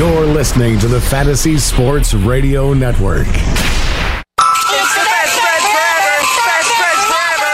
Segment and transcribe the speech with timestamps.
[0.00, 3.26] You're listening to the Fantasy Sports Radio Network.
[3.26, 6.24] It's the best friends forever.
[6.48, 7.52] Best friends forever.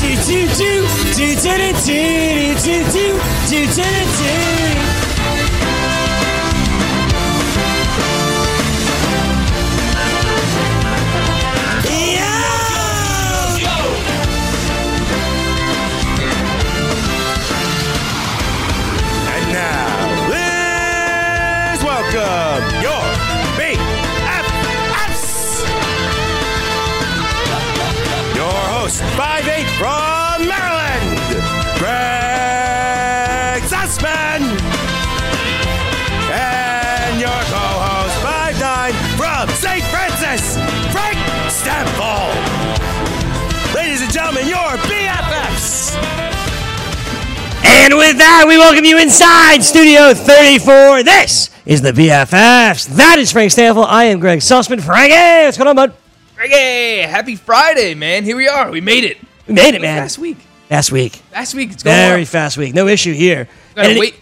[0.00, 0.08] Do
[47.88, 51.04] And with that, we welcome you inside Studio 34.
[51.04, 52.86] This is the BFFs.
[52.88, 53.86] That is Frank Stanfield.
[53.88, 54.82] I am Greg Sussman.
[54.82, 55.14] Frankie,
[55.46, 55.94] what's going on, bud?
[56.36, 57.06] Reggae!
[57.06, 58.24] Happy Friday, man.
[58.24, 58.70] Here we are.
[58.70, 59.16] We made it.
[59.46, 60.02] We made it, man.
[60.02, 60.36] Last week.
[60.70, 61.22] Last week.
[61.32, 61.72] Last week.
[61.72, 62.26] It's going Very well.
[62.26, 62.74] fast week.
[62.74, 63.48] No issue here.
[63.74, 64.16] Gotta And it- wait.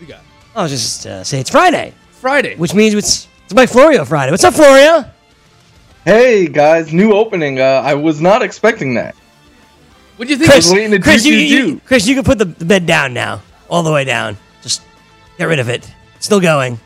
[0.00, 0.20] We got
[0.54, 2.54] I was just uh, say it's Friday, Friday.
[2.54, 4.30] which means it's it's my Florio Friday.
[4.30, 5.04] What's up, Florio?
[6.04, 7.58] Hey guys, new opening.
[7.58, 9.16] Uh, I was not expecting that.
[10.16, 10.50] What do you think?
[10.50, 10.70] Chris,
[11.02, 14.04] Chris, you, you- Chris, you can put the, the bed down now, all the way
[14.04, 14.36] down.
[14.62, 14.82] Just
[15.38, 15.90] get rid of it.
[16.20, 16.78] Still going.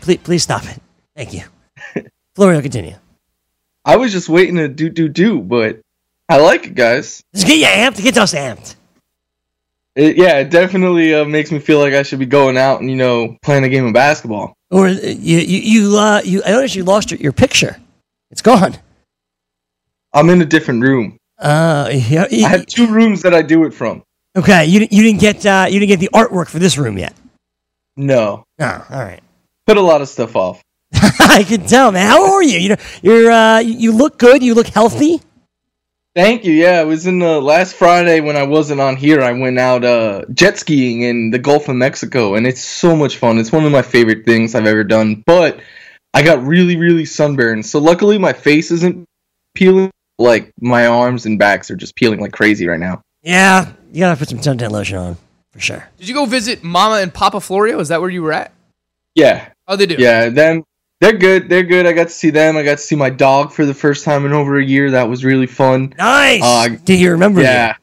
[0.00, 0.80] Please, please stop it.
[1.16, 1.42] Thank you.
[2.34, 2.94] Florio, continue.
[3.84, 5.80] I was just waiting to do do do, but
[6.28, 7.22] I like it, guys.
[7.34, 8.00] Just get you amped.
[8.02, 8.76] Get us amped.
[9.94, 12.88] It, yeah, it definitely uh, makes me feel like I should be going out and
[12.88, 14.54] you know playing a game of basketball.
[14.70, 15.58] Or uh, you you
[15.90, 17.76] you, uh, you I noticed you lost your, your picture.
[18.30, 18.76] It's gone.
[20.14, 21.18] I'm in a different room.
[21.42, 24.02] Uh, yeah, I have two rooms that I do it from.
[24.36, 24.64] okay.
[24.64, 27.14] You didn't you didn't get uh, you didn't get the artwork for this room yet.
[27.96, 29.20] No, Oh, all right.
[29.66, 30.62] put a lot of stuff off.
[30.94, 32.06] I can tell, man.
[32.08, 32.58] How are you?
[32.58, 34.42] You know, you're uh, you you look good.
[34.42, 35.20] You look healthy.
[36.14, 36.52] Thank you.
[36.52, 39.22] Yeah, it was in the last Friday when I wasn't on here.
[39.22, 43.16] I went out uh, jet skiing in the Gulf of Mexico, and it's so much
[43.16, 43.38] fun.
[43.38, 45.22] It's one of my favorite things I've ever done.
[45.24, 45.60] But
[46.12, 47.64] I got really, really sunburned.
[47.64, 49.06] So luckily, my face isn't
[49.54, 49.90] peeling.
[50.18, 53.02] Like my arms and backs are just peeling like crazy right now.
[53.22, 55.16] Yeah, you gotta put some suntan lotion on
[55.52, 55.88] for sure.
[55.98, 57.78] Did you go visit Mama and Papa Florio?
[57.80, 58.52] Is that where you were at?
[59.14, 59.96] Yeah, Oh, they do.
[59.98, 60.28] yeah.
[60.28, 60.64] Them,
[61.00, 61.48] they're good.
[61.48, 61.86] They're good.
[61.86, 62.56] I got to see them.
[62.56, 64.90] I got to see my dog for the first time in over a year.
[64.92, 65.92] That was really fun.
[65.98, 66.40] Nice.
[66.42, 67.42] Uh, Do you remember?
[67.42, 67.74] Yeah.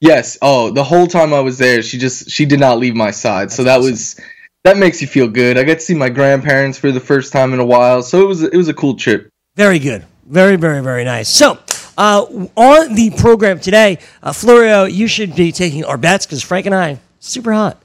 [0.00, 0.36] Yes.
[0.42, 3.50] Oh, the whole time I was there, she just she did not leave my side.
[3.50, 4.20] so that was
[4.64, 5.56] that makes you feel good.
[5.56, 8.02] I got to see my grandparents for the first time in a while.
[8.02, 9.28] So it was it was a cool trip.
[9.54, 10.04] Very good.
[10.26, 11.28] Very, very, very nice.
[11.28, 11.58] So,
[11.96, 12.26] uh,
[12.56, 16.74] on the program today, uh, Florio, you should be taking our bets because Frank and
[16.74, 17.80] I super hot.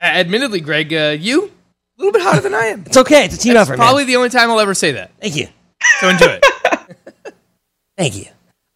[0.00, 1.50] Admittedly, Greg, uh, you a
[1.98, 2.82] little bit hotter than I am.
[2.86, 3.24] It's okay.
[3.24, 3.78] It's a team That's effort.
[3.78, 4.08] probably man.
[4.08, 5.12] the only time I'll ever say that.
[5.20, 5.48] Thank you.
[6.00, 6.44] So enjoy it.
[7.96, 8.26] Thank you.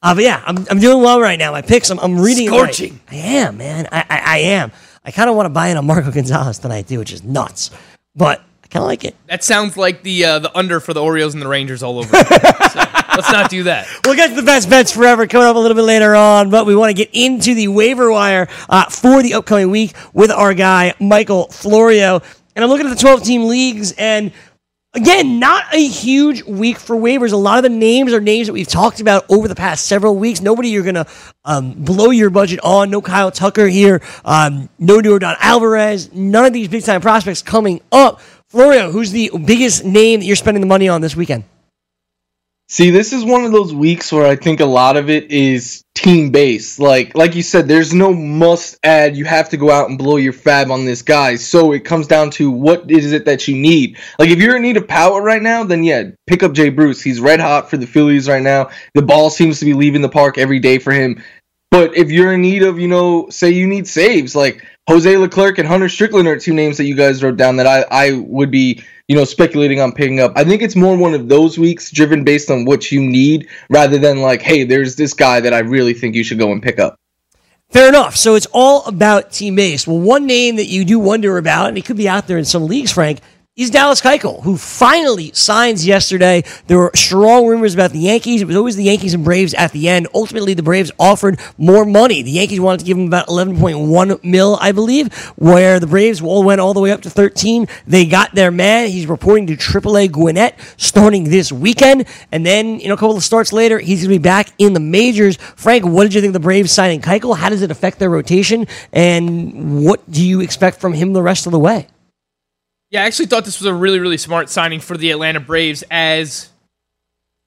[0.02, 1.52] Uh, but yeah, I'm, I'm doing well right now.
[1.52, 2.46] My picks, I'm, I'm reading.
[2.46, 2.74] it right.
[2.74, 3.00] Scorching.
[3.10, 3.88] I am, man.
[3.90, 4.72] I, I, I am.
[5.04, 7.70] I kind of want to buy in on Marco Gonzalez tonight too, which is nuts.
[8.14, 9.14] But I kind of like it.
[9.28, 12.08] That sounds like the uh, the under for the Orioles and the Rangers all over.
[12.16, 13.86] so let's not do that.
[14.04, 16.66] We'll get to the best bets forever coming up a little bit later on, but
[16.66, 20.52] we want to get into the waiver wire uh, for the upcoming week with our
[20.52, 22.22] guy Michael Florio.
[22.56, 24.32] And I'm looking at the 12 team leagues, and
[24.94, 27.32] again, not a huge week for waivers.
[27.32, 30.16] A lot of the names are names that we've talked about over the past several
[30.16, 30.40] weeks.
[30.40, 31.06] Nobody you're going to
[31.44, 32.90] um, blow your budget on.
[32.90, 34.02] No Kyle Tucker here.
[34.24, 36.12] Um, no Yordan Alvarez.
[36.12, 38.20] None of these big time prospects coming up.
[38.50, 41.44] Florio, who's the biggest name that you're spending the money on this weekend?
[42.68, 45.84] See, this is one of those weeks where I think a lot of it is
[45.94, 46.80] team based.
[46.80, 49.16] Like like you said, there's no must add.
[49.16, 51.36] You have to go out and blow your fab on this guy.
[51.36, 53.98] So it comes down to what is it that you need.
[54.18, 57.00] Like if you're in need of power right now, then yeah, pick up Jay Bruce.
[57.00, 58.70] He's red hot for the Phillies right now.
[58.94, 61.22] The ball seems to be leaving the park every day for him.
[61.70, 65.58] But if you're in need of, you know, say you need saves, like Jose Leclerc
[65.58, 68.50] and Hunter Strickland are two names that you guys wrote down that I, I would
[68.50, 70.32] be, you know, speculating on picking up.
[70.36, 73.98] I think it's more one of those weeks driven based on what you need rather
[73.98, 76.78] than like, hey, there's this guy that I really think you should go and pick
[76.78, 76.96] up.
[77.70, 78.16] Fair enough.
[78.16, 79.88] So it's all about team base.
[79.88, 82.44] Well, one name that you do wonder about, and he could be out there in
[82.44, 83.20] some leagues, Frank,
[83.56, 86.44] is Dallas Keuchel, who finally signs yesterday.
[86.66, 88.42] There were strong rumors about the Yankees.
[88.42, 90.08] It was always the Yankees and Braves at the end.
[90.12, 92.20] Ultimately, the Braves offered more money.
[92.20, 96.44] The Yankees wanted to give him about 11.1 mil, I believe, where the Braves all
[96.44, 97.66] went all the way up to 13.
[97.86, 98.90] They got their man.
[98.90, 102.06] He's reporting to AAA Gwinnett starting this weekend.
[102.30, 104.74] And then, you know, a couple of starts later, he's going to be back in
[104.74, 105.38] the majors.
[105.38, 107.34] Frank, what did you think the Braves signing Keuchel?
[107.34, 108.66] How does it affect their rotation?
[108.92, 111.88] And what do you expect from him the rest of the way?
[112.90, 115.82] Yeah, I actually thought this was a really, really smart signing for the Atlanta Braves.
[115.90, 116.50] As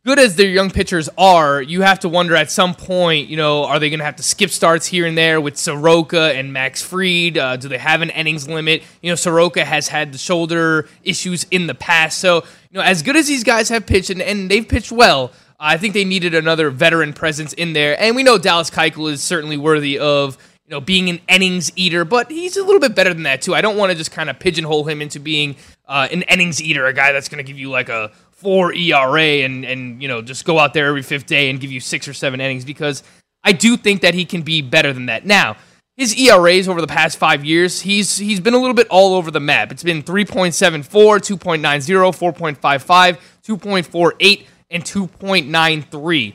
[0.05, 3.63] good as their young pitchers are, you have to wonder at some point, you know,
[3.63, 6.81] are they going to have to skip starts here and there with Soroka and Max
[6.81, 7.37] Fried?
[7.37, 8.83] Uh, do they have an innings limit?
[9.01, 12.17] You know, Soroka has had the shoulder issues in the past.
[12.17, 15.31] So, you know, as good as these guys have pitched, and, and they've pitched well,
[15.57, 17.97] I think they needed another veteran presence in there.
[17.97, 20.37] And we know Dallas Keuchel is certainly worthy of
[20.69, 23.55] you know, being an innings eater, but he's a little bit better than that too.
[23.55, 25.55] I don't want to just kind of pigeonhole him into being
[25.87, 29.43] uh, an innings eater, a guy that's going to give you like a four ERA
[29.43, 32.07] and and you know just go out there every fifth day and give you six
[32.07, 33.01] or seven innings because
[33.43, 35.25] I do think that he can be better than that.
[35.25, 35.57] Now,
[35.97, 39.31] his ERAs over the past five years, he's he's been a little bit all over
[39.31, 39.71] the map.
[39.71, 46.33] It's been 3.74, 2.90, 4.55, 2.48, and 2.93.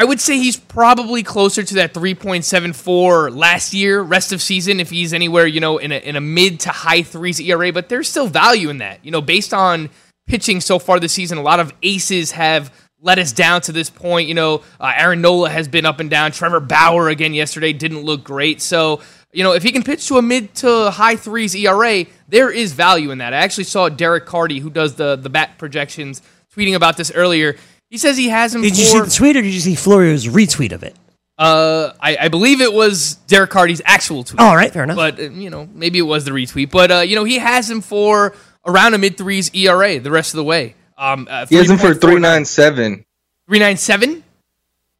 [0.00, 4.90] I would say he's probably closer to that 3.74 last year, rest of season, if
[4.90, 8.08] he's anywhere, you know, in a, in a mid to high threes ERA, but there's
[8.08, 9.04] still value in that.
[9.04, 9.90] You know, based on
[10.28, 13.90] pitching so far this season, a lot of aces have let us down to this
[13.90, 14.28] point.
[14.28, 16.30] You know, uh, Aaron Nola has been up and down.
[16.30, 18.62] Trevor Bauer again yesterday didn't look great.
[18.62, 19.00] So,
[19.32, 22.72] you know, if he can pitch to a mid to high threes ERA, there is
[22.72, 23.34] value in that.
[23.34, 26.22] I actually saw Derek Carty, who does the the bat projections,
[26.54, 27.56] tweeting about this earlier.
[27.90, 28.62] He says he has him.
[28.62, 30.94] Did for, you see the tweet or did you see Florio's retweet of it?
[31.38, 34.40] Uh, I, I believe it was Derek Carty's actual tweet.
[34.40, 34.96] All right, fair enough.
[34.96, 36.70] But uh, you know, maybe it was the retweet.
[36.70, 38.34] But uh, you know, he has him for
[38.66, 40.74] around a mid threes ERA the rest of the way.
[40.96, 43.04] Um, uh, He has him for three nine seven.
[43.46, 44.24] Three nine seven.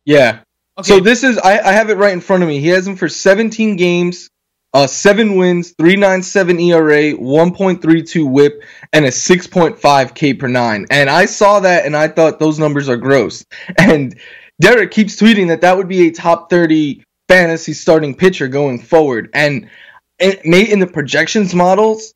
[0.05, 0.41] Yeah.
[0.79, 0.89] Okay.
[0.89, 2.61] So this is I, I have it right in front of me.
[2.61, 4.31] He has him for 17 games,
[4.75, 8.63] uh, seven wins, 397 ERA, 1.32 WHIP,
[8.93, 10.87] and a 6.5 K per nine.
[10.91, 13.45] And I saw that and I thought those numbers are gross.
[13.79, 14.19] And
[14.61, 19.31] Derek keeps tweeting that that would be a top 30 fantasy starting pitcher going forward.
[19.33, 19.71] And
[20.19, 22.13] it may in the projections models,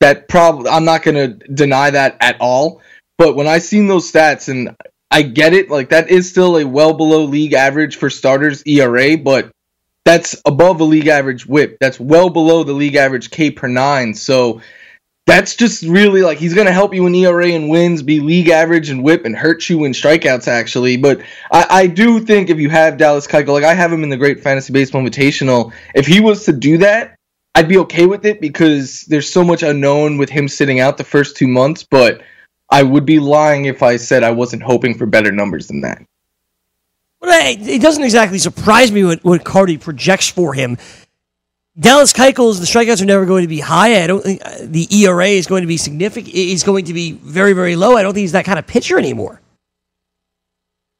[0.00, 2.80] that probably I'm not gonna deny that at all.
[3.18, 4.74] But when I seen those stats and
[5.10, 5.70] I get it.
[5.70, 9.50] Like that is still a well below league average for starters ERA, but
[10.08, 11.76] that's above a league average WHIP.
[11.80, 14.14] That's well below the league average K per nine.
[14.14, 14.62] So
[15.26, 18.88] that's just really like he's gonna help you in ERA and wins, be league average
[18.88, 20.96] and WHIP, and hurt you in strikeouts actually.
[20.96, 21.20] But
[21.52, 24.16] I, I do think if you have Dallas Keuchel, like I have him in the
[24.16, 27.14] Great Fantasy Baseball Invitational, if he was to do that,
[27.54, 31.04] I'd be okay with it because there's so much unknown with him sitting out the
[31.04, 32.22] first two months, but.
[32.70, 36.02] I would be lying if I said I wasn't hoping for better numbers than that.
[37.22, 40.78] It doesn't exactly surprise me what, what Carty projects for him.
[41.78, 44.02] Dallas Keuchel's the strikeouts are never going to be high.
[44.02, 46.34] I don't think uh, the ERA is going to be significant.
[46.34, 47.96] Is going to be very very low.
[47.96, 49.40] I don't think he's that kind of pitcher anymore.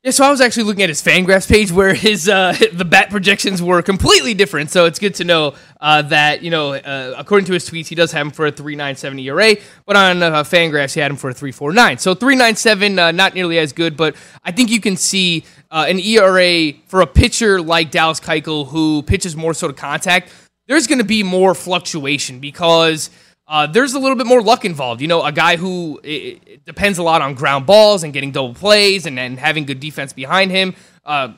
[0.05, 3.11] Yeah, so I was actually looking at his Fangraphs page where his uh, the bat
[3.11, 4.71] projections were completely different.
[4.71, 7.97] So it's good to know uh, that you know, uh, according to his tweets, he
[7.97, 9.57] does have him for a three nine seven ERA,
[9.87, 11.99] but on uh, Fangraphs he had him for a three four nine.
[11.99, 15.45] So three nine seven, uh, not nearly as good, but I think you can see
[15.73, 20.33] uh, an ERA for a pitcher like Dallas Keuchel who pitches more sort of contact.
[20.69, 23.11] There's going to be more fluctuation because.
[23.49, 25.01] Uh, there's a little bit more luck involved.
[25.01, 28.31] You know, a guy who it, it depends a lot on ground balls and getting
[28.31, 30.75] double plays and, and having good defense behind him.
[31.05, 31.33] Uh,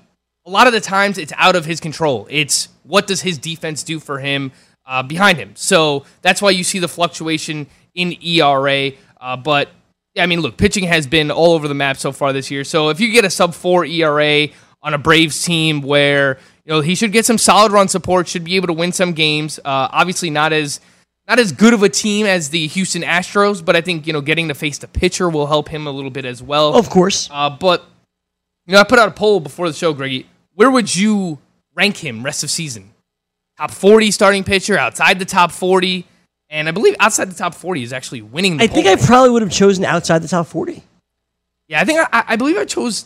[0.44, 2.26] a lot of the times it's out of his control.
[2.28, 4.50] It's what does his defense do for him
[4.86, 5.52] uh, behind him.
[5.54, 8.90] So that's why you see the fluctuation in ERA.
[9.20, 9.68] Uh, but
[10.18, 12.64] I mean, look, pitching has been all over the map so far this year.
[12.64, 14.48] So if you get a sub four ERA
[14.82, 18.42] on a Braves team where you know he should get some solid run support, should
[18.42, 19.60] be able to win some games.
[19.60, 20.80] Uh, obviously, not as
[21.30, 24.20] not as good of a team as the Houston Astros, but I think you know
[24.20, 26.74] getting to face the pitcher will help him a little bit as well.
[26.74, 27.84] Of course, Uh, but
[28.66, 30.26] you know, I put out a poll before the show, Greggy.
[30.54, 31.38] Where would you
[31.74, 32.90] rank him rest of season?
[33.56, 36.04] Top forty starting pitcher, outside the top forty,
[36.48, 38.56] and I believe outside the top forty is actually winning.
[38.56, 40.82] The I think I probably would have chosen outside the top forty.
[41.68, 43.04] yeah, I think I, I believe I chose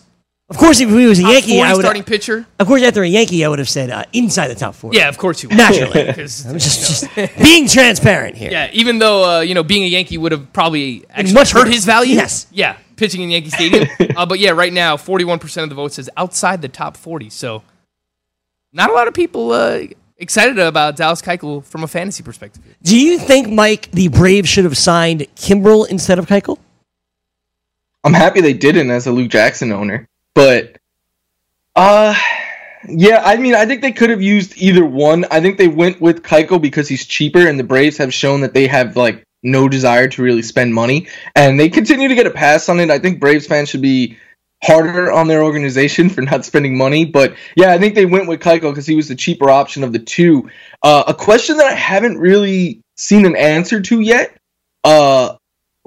[0.51, 1.81] Of course, if he was a top Yankee, I would.
[1.81, 2.47] starting pitcher.
[2.59, 4.99] Of course, after a Yankee, I would have said uh, inside the top forty.
[4.99, 5.57] Yeah, of course you would.
[5.57, 6.13] naturally.
[6.13, 8.51] 'Cause, I'm just, just being transparent here.
[8.51, 11.65] yeah, even though uh, you know being a Yankee would have probably actually Much hurt
[11.67, 11.75] worse.
[11.75, 12.15] his value.
[12.17, 12.47] Yes.
[12.53, 13.89] Yeah, pitching in Yankee Stadium.
[14.17, 17.31] uh, but yeah, right now, forty-one percent of the vote says outside the top forty.
[17.31, 17.63] So
[18.73, 19.85] not a lot of people uh,
[20.19, 22.63] excited about Dallas Keuchel from a fantasy perspective.
[22.83, 26.59] Do you think, Mike, the Braves should have signed Kimbrel instead of Keuchel?
[28.05, 30.77] I'm happy they didn't as a Luke Jackson owner, but
[31.77, 32.15] uh
[32.89, 35.25] yeah, I mean, I think they could have used either one.
[35.31, 38.55] I think they went with Keuchel because he's cheaper, and the Braves have shown that
[38.55, 42.31] they have like no desire to really spend money, and they continue to get a
[42.31, 42.91] pass on it.
[42.91, 44.19] I think Braves fans should be
[44.63, 48.41] harder on their organization for not spending money, but yeah, I think they went with
[48.41, 50.51] Keuchel because he was the cheaper option of the two.
[50.83, 54.37] Uh, a question that I haven't really seen an answer to yet:
[54.85, 55.37] uh,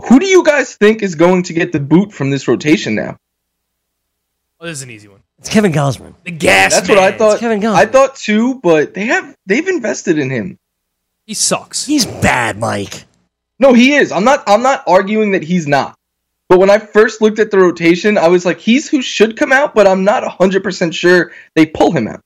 [0.08, 3.18] Who do you guys think is going to get the boot from this rotation now?
[4.60, 5.22] Oh, this is an easy one.
[5.40, 6.14] It's Kevin Gausman.
[6.24, 6.74] The gas.
[6.74, 7.20] That's what I man.
[7.20, 7.40] thought.
[7.40, 7.76] Kevin Gunn.
[7.76, 10.58] I thought too, but they have they've invested in him.
[11.28, 11.86] He sucks.
[11.86, 13.06] He's bad, Mike.
[13.60, 14.12] No, he is.
[14.12, 14.44] I'm not.
[14.48, 15.96] I'm not arguing that he's not.
[16.50, 19.52] But when I first looked at the rotation, I was like, he's who should come
[19.52, 22.22] out, but I'm not 100 percent sure they pull him out.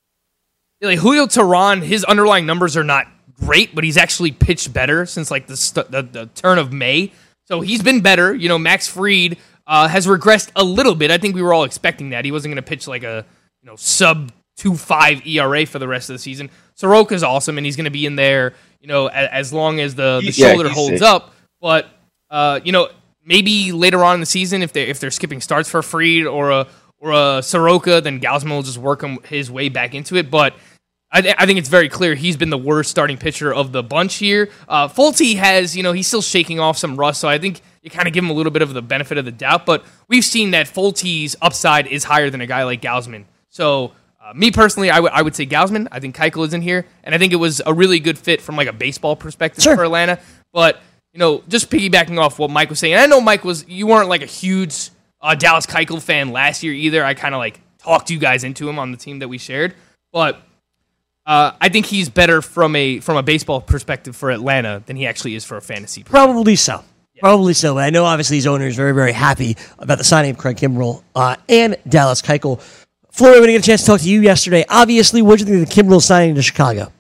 [0.81, 3.07] like Julio Teheran, his underlying numbers are not
[3.39, 7.11] great, but he's actually pitched better since like the st- the, the turn of May.
[7.47, 8.33] So he's been better.
[8.33, 11.11] You know, Max Fried uh, has regressed a little bit.
[11.11, 13.25] I think we were all expecting that he wasn't going to pitch like a
[13.61, 16.49] you know sub two five ERA for the rest of the season.
[16.75, 18.53] Soroka's awesome, and he's going to be in there.
[18.81, 21.01] You know, as, as long as the, the Yeah, shoulder holds sick.
[21.03, 21.33] up.
[21.59, 21.87] But
[22.29, 22.89] uh, you know,
[23.23, 26.51] maybe later on in the season, if they if they're skipping starts for Fried or
[26.51, 26.67] a
[26.99, 30.29] or a Soroka, then Gausman will just work him his way back into it.
[30.31, 30.55] But
[31.11, 33.83] I, th- I think it's very clear he's been the worst starting pitcher of the
[33.83, 34.49] bunch here.
[34.67, 37.89] Uh, Folty has, you know, he's still shaking off some rust, so I think you
[37.89, 39.65] kind of give him a little bit of the benefit of the doubt.
[39.65, 43.25] But we've seen that Folty's upside is higher than a guy like Gausman.
[43.49, 43.91] So
[44.23, 45.87] uh, me personally, I would I would say Gausman.
[45.91, 48.39] I think Keuchel is in here, and I think it was a really good fit
[48.41, 49.75] from like a baseball perspective Sure.
[49.75, 50.19] for Atlanta.
[50.53, 50.79] But
[51.11, 53.85] you know, just piggybacking off what Mike was saying, and I know Mike was you
[53.87, 57.03] weren't like a huge uh, Dallas Keuchel fan last year either.
[57.03, 59.73] I kind of like talked you guys into him on the team that we shared,
[60.13, 60.41] but
[61.31, 65.07] uh, I think he's better from a from a baseball perspective for Atlanta than he
[65.07, 66.03] actually is for a fantasy.
[66.03, 66.83] Probably so.
[67.21, 67.75] Probably so.
[67.75, 70.57] But I know obviously his owner is very, very happy about the signing of Craig
[70.57, 72.59] Kimbrel uh, and Dallas Keuchel.
[73.11, 75.51] Flory, when I get a chance to talk to you yesterday, obviously, what do you
[75.51, 76.91] think of the Kimbrell signing to Chicago?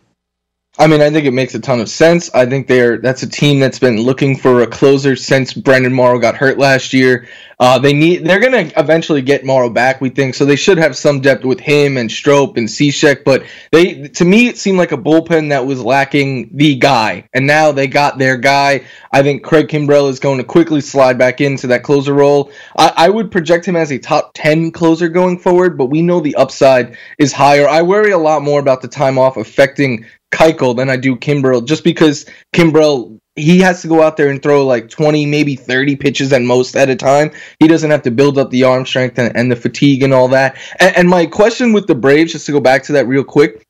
[0.81, 2.33] I mean, I think it makes a ton of sense.
[2.33, 6.17] I think they're that's a team that's been looking for a closer since Brandon Morrow
[6.17, 7.27] got hurt last year.
[7.59, 10.97] Uh, they need they're gonna eventually get Morrow back, we think, so they should have
[10.97, 13.23] some depth with him and Strop and Cishek.
[13.23, 17.45] But they, to me, it seemed like a bullpen that was lacking the guy, and
[17.45, 18.83] now they got their guy.
[19.11, 22.51] I think Craig Kimbrel is going to quickly slide back into that closer role.
[22.75, 26.21] I, I would project him as a top ten closer going forward, but we know
[26.21, 27.67] the upside is higher.
[27.67, 31.65] I worry a lot more about the time off affecting Keuchel than I do Kimbrel,
[31.65, 35.95] just because Kimbrel he has to go out there and throw like 20, maybe 30
[35.95, 37.31] pitches at most at a time.
[37.59, 40.27] He doesn't have to build up the arm strength and, and the fatigue and all
[40.29, 40.57] that.
[40.79, 43.65] And, and my question with the Braves, just to go back to that real quick,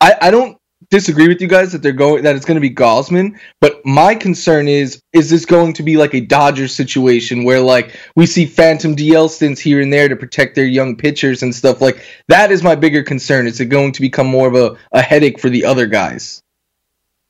[0.00, 0.56] I, I don't
[0.92, 4.14] disagree with you guys that they're going that it's going to be Gausman, but my
[4.14, 8.44] concern is is this going to be like a Dodgers situation where like we see
[8.44, 12.52] phantom DL stints here and there to protect their young pitchers and stuff like that
[12.52, 13.46] is my bigger concern.
[13.46, 16.42] Is it going to become more of a, a headache for the other guys?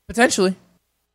[0.09, 0.57] Potentially.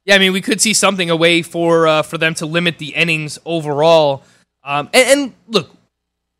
[0.06, 2.77] Yeah, I mean, we could see something a way for uh, for them to limit
[2.77, 4.24] the innings overall.
[4.63, 5.75] Um, and, and look,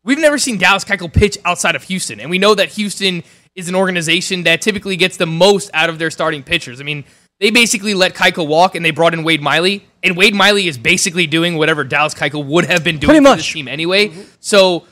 [0.04, 3.22] we've never seen Dallas Keuchel pitch outside of Houston, and we know that Houston
[3.58, 6.80] is an organization that typically gets the most out of their starting pitchers.
[6.80, 7.04] I mean,
[7.40, 10.78] they basically let Keuchel walk, and they brought in Wade Miley, and Wade Miley is
[10.78, 13.38] basically doing whatever Dallas Keuchel would have been doing Pretty much.
[13.38, 14.12] this team anyway.
[14.38, 14.84] So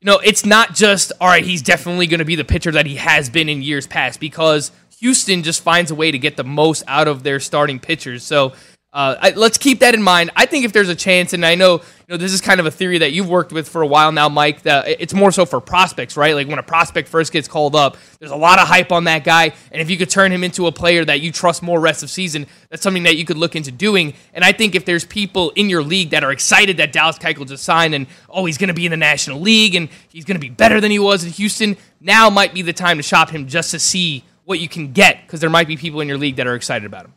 [0.00, 1.44] you know, it's not just all right.
[1.44, 4.72] He's definitely going to be the pitcher that he has been in years past because
[5.00, 8.22] Houston just finds a way to get the most out of their starting pitchers.
[8.22, 8.52] So
[8.96, 10.30] uh, I, let's keep that in mind.
[10.34, 12.64] I think if there's a chance, and I know you know this is kind of
[12.64, 14.62] a theory that you've worked with for a while now, Mike.
[14.62, 16.34] That it's more so for prospects, right?
[16.34, 19.22] Like when a prospect first gets called up, there's a lot of hype on that
[19.22, 22.02] guy, and if you could turn him into a player that you trust more rest
[22.02, 24.14] of season, that's something that you could look into doing.
[24.32, 27.46] And I think if there's people in your league that are excited that Dallas Keuchel
[27.46, 30.36] just signed, and oh, he's going to be in the National League, and he's going
[30.36, 33.28] to be better than he was in Houston, now might be the time to shop
[33.28, 36.16] him just to see what you can get, because there might be people in your
[36.16, 37.12] league that are excited about him.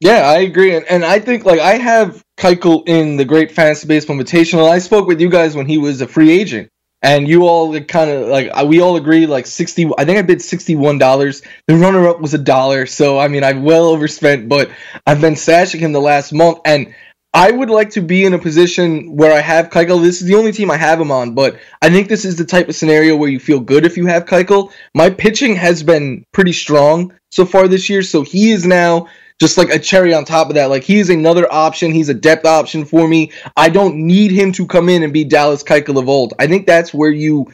[0.00, 3.86] Yeah, I agree, and, and I think like I have Keuchel in the Great Fantasy
[3.86, 4.70] Baseball Invitational.
[4.70, 6.70] I spoke with you guys when he was a free agent,
[7.02, 9.90] and you all like, kind of like uh, we all agree like sixty.
[9.98, 11.42] I think I bid sixty one dollars.
[11.66, 14.70] The runner up was a dollar, so I mean I've well overspent, but
[15.06, 16.94] I've been stashing him the last month, and
[17.34, 20.02] I would like to be in a position where I have Keuchel.
[20.02, 22.46] This is the only team I have him on, but I think this is the
[22.46, 24.72] type of scenario where you feel good if you have Keuchel.
[24.94, 29.08] My pitching has been pretty strong so far this year, so he is now
[29.40, 30.66] just like a cherry on top of that.
[30.66, 31.92] Like he's another option.
[31.92, 33.32] He's a depth option for me.
[33.56, 36.34] I don't need him to come in and be Dallas Keuchel of old.
[36.38, 37.52] I think that's where you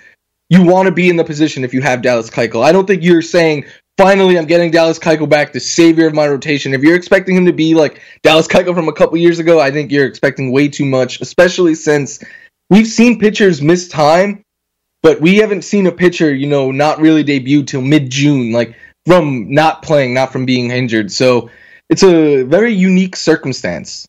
[0.49, 2.65] you want to be in the position if you have Dallas Keuchel.
[2.65, 3.67] I don't think you're saying
[3.97, 6.75] finally I'm getting Dallas Keuchel back, the savior of my rotation.
[6.75, 9.71] If you're expecting him to be like Dallas Keuchel from a couple years ago, I
[9.71, 12.23] think you're expecting way too much, especially since
[12.69, 14.43] we've seen pitchers miss time,
[15.03, 18.77] but we haven't seen a pitcher, you know, not really debut till mid June, like
[19.07, 21.13] from not playing, not from being injured.
[21.13, 21.51] So
[21.89, 24.07] it's a very unique circumstance.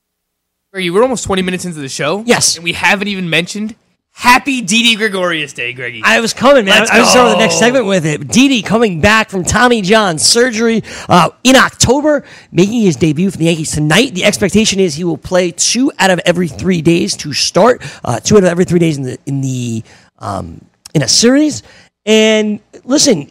[0.71, 2.23] Greggy, we're almost 20 minutes into the show.
[2.25, 2.55] Yes.
[2.55, 3.75] And we haven't even mentioned
[4.17, 6.01] Happy Didi Gregorius Day, Greggy.
[6.03, 6.79] I was coming, man.
[6.79, 8.27] Let's I was starting the next segment with it.
[8.27, 13.45] Didi coming back from Tommy John surgery uh, in October, making his debut for the
[13.45, 14.15] Yankees tonight.
[14.15, 18.19] The expectation is he will play two out of every three days to start, uh,
[18.19, 19.83] two out of every three days in the in the
[20.17, 20.65] um,
[20.95, 21.61] in a series.
[22.07, 23.29] And listen,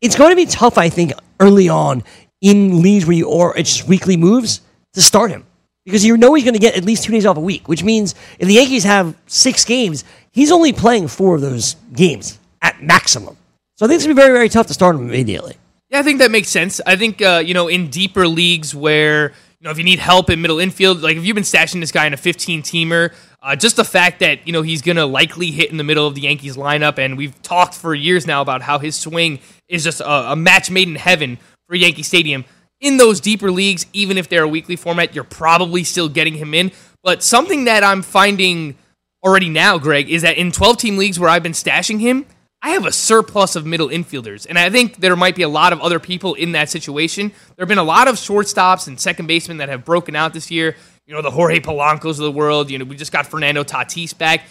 [0.00, 2.04] it's going to be tough, I think, early on
[2.44, 4.60] in leagues where you or it's just weekly moves
[4.92, 5.44] to start him
[5.86, 7.82] because you know he's going to get at least two days off a week, which
[7.82, 12.82] means if the Yankees have six games, he's only playing four of those games at
[12.82, 13.36] maximum.
[13.76, 15.56] So I think it's going to be very, very tough to start him immediately.
[15.88, 16.82] Yeah, I think that makes sense.
[16.86, 20.28] I think uh, you know in deeper leagues where you know if you need help
[20.28, 23.56] in middle infield, like if you've been stashing this guy in a 15 teamer, uh,
[23.56, 26.22] just the fact that you know he's gonna likely hit in the middle of the
[26.22, 30.32] Yankees lineup, and we've talked for years now about how his swing is just a,
[30.32, 31.38] a match made in heaven
[31.74, 32.44] for Yankee Stadium.
[32.80, 36.54] In those deeper leagues, even if they're a weekly format, you're probably still getting him
[36.54, 36.70] in.
[37.02, 38.76] But something that I'm finding
[39.24, 42.26] already now, Greg, is that in 12 team leagues where I've been stashing him,
[42.62, 44.46] I have a surplus of middle infielders.
[44.48, 47.30] And I think there might be a lot of other people in that situation.
[47.56, 50.52] There have been a lot of shortstops and second basemen that have broken out this
[50.52, 50.76] year.
[51.06, 52.70] You know, the Jorge Polancos of the world.
[52.70, 54.42] You know, we just got Fernando Tatis back.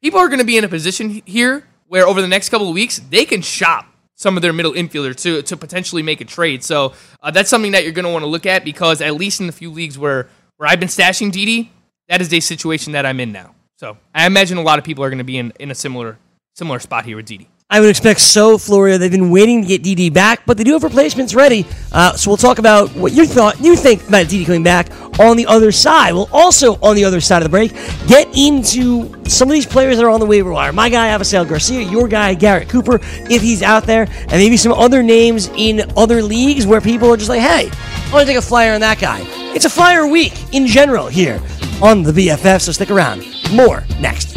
[0.00, 2.74] People are going to be in a position here where over the next couple of
[2.74, 3.91] weeks, they can shop
[4.22, 6.62] some of their middle infielders to, to potentially make a trade.
[6.62, 9.40] So uh, that's something that you're going to want to look at because at least
[9.40, 11.72] in the few leagues where, where I've been stashing Didi,
[12.08, 13.54] that is a situation that I'm in now.
[13.76, 16.18] So I imagine a lot of people are going to be in, in a similar
[16.54, 17.48] similar spot here with Didi.
[17.72, 18.98] I would expect so, Florio.
[18.98, 21.64] They've been waiting to get Didi back, but they do have replacements ready.
[21.90, 25.38] Uh, so we'll talk about what you thought you think about Didi coming back on
[25.38, 26.12] the other side.
[26.12, 27.72] We'll also on the other side of the break
[28.06, 30.70] get into some of these players that are on the waiver wire.
[30.70, 32.98] My guy Avisail Garcia, your guy Garrett Cooper,
[33.30, 37.16] if he's out there, and maybe some other names in other leagues where people are
[37.16, 39.20] just like, hey, I want to take a flyer on that guy.
[39.54, 41.40] It's a flyer week in general here
[41.80, 43.26] on the BFF, so stick around.
[43.50, 44.36] More next.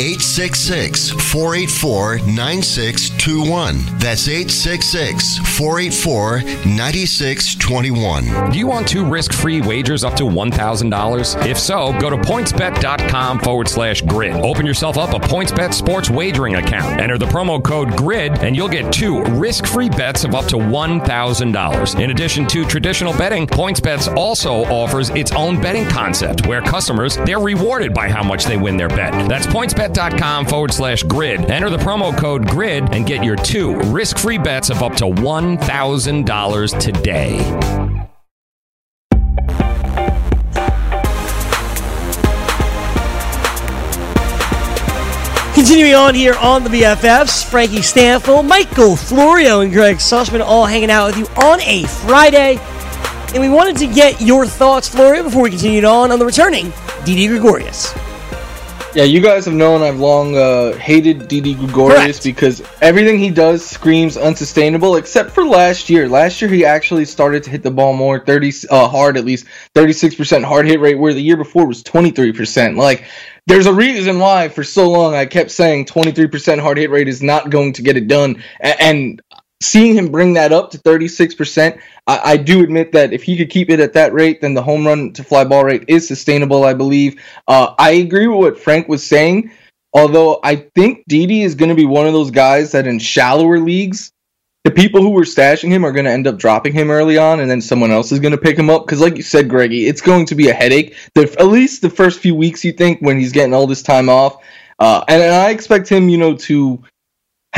[0.00, 3.98] 866 484 9621.
[3.98, 8.50] That's 866 484 9621.
[8.52, 11.46] Do you want two risk free wagers up to $1,000?
[11.46, 14.34] If so, go to pointsbet.com forward slash grid.
[14.34, 17.00] Open yourself up a PointsBet sports wagering account.
[17.00, 20.56] Enter the promo code GRID and you'll get two risk free bets of up to
[20.56, 22.00] $1,000.
[22.00, 27.40] In addition to traditional betting, PointsBets also offers its own betting concept where customers, they're
[27.40, 29.28] rewarded by how much they win their bet.
[29.28, 29.46] That's
[29.88, 31.50] pointsbet.com forward slash grid.
[31.50, 35.04] Enter the promo code GRID and get your two risk free bets of up to
[35.04, 37.38] $1,000 today.
[45.54, 50.90] Continuing on here on the BFFs, Frankie Stanfield, Michael Florio, and Greg Sussman all hanging
[50.90, 52.58] out with you on a Friday.
[53.34, 56.72] And we wanted to get your thoughts, Florio, before we continued on on the returning
[57.04, 57.92] Didi Gregorius.
[58.98, 62.24] Yeah, you guys have known I've long uh, hated Didi Gregorius Correct.
[62.24, 64.96] because everything he does screams unsustainable.
[64.96, 66.08] Except for last year.
[66.08, 69.46] Last year he actually started to hit the ball more, thirty uh, hard at least,
[69.72, 72.76] thirty six percent hard hit rate, where the year before was twenty three percent.
[72.76, 73.04] Like,
[73.46, 76.90] there's a reason why for so long I kept saying twenty three percent hard hit
[76.90, 79.22] rate is not going to get it done, A- and
[79.60, 83.50] seeing him bring that up to 36%, I, I do admit that if he could
[83.50, 86.64] keep it at that rate, then the home run to fly ball rate is sustainable,
[86.64, 87.20] I believe.
[87.46, 89.50] Uh, I agree with what Frank was saying,
[89.92, 93.58] although I think Didi is going to be one of those guys that in shallower
[93.58, 94.12] leagues,
[94.64, 97.40] the people who were stashing him are going to end up dropping him early on,
[97.40, 98.84] and then someone else is going to pick him up.
[98.84, 100.94] Because, like you said, Greggy, it's going to be a headache.
[101.14, 104.08] The, at least the first few weeks, you think, when he's getting all this time
[104.08, 104.42] off.
[104.78, 106.82] Uh, and, and I expect him, you know, to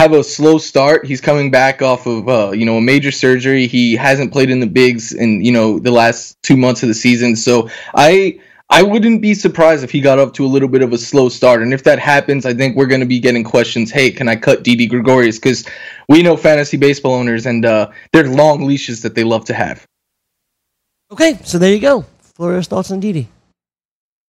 [0.00, 1.04] have a slow start.
[1.04, 3.66] He's coming back off of uh, you know a major surgery.
[3.66, 6.94] He hasn't played in the bigs in you know the last two months of the
[6.94, 7.36] season.
[7.36, 10.94] So I I wouldn't be surprised if he got up to a little bit of
[10.94, 11.60] a slow start.
[11.60, 13.90] And if that happens, I think we're going to be getting questions.
[13.90, 15.38] Hey, can I cut Didi Gregorius?
[15.38, 15.66] Because
[16.08, 19.84] we know fantasy baseball owners and uh, they're long leashes that they love to have.
[21.10, 22.06] Okay, so there you go.
[22.36, 23.28] Florio's thoughts on Didi.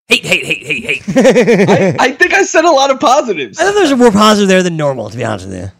[0.08, 1.02] Hate, hate, hate, hate, hate.
[1.98, 3.58] I, I think I said a lot of positives.
[3.58, 5.70] I think there's more positive there than normal, to be honest with you.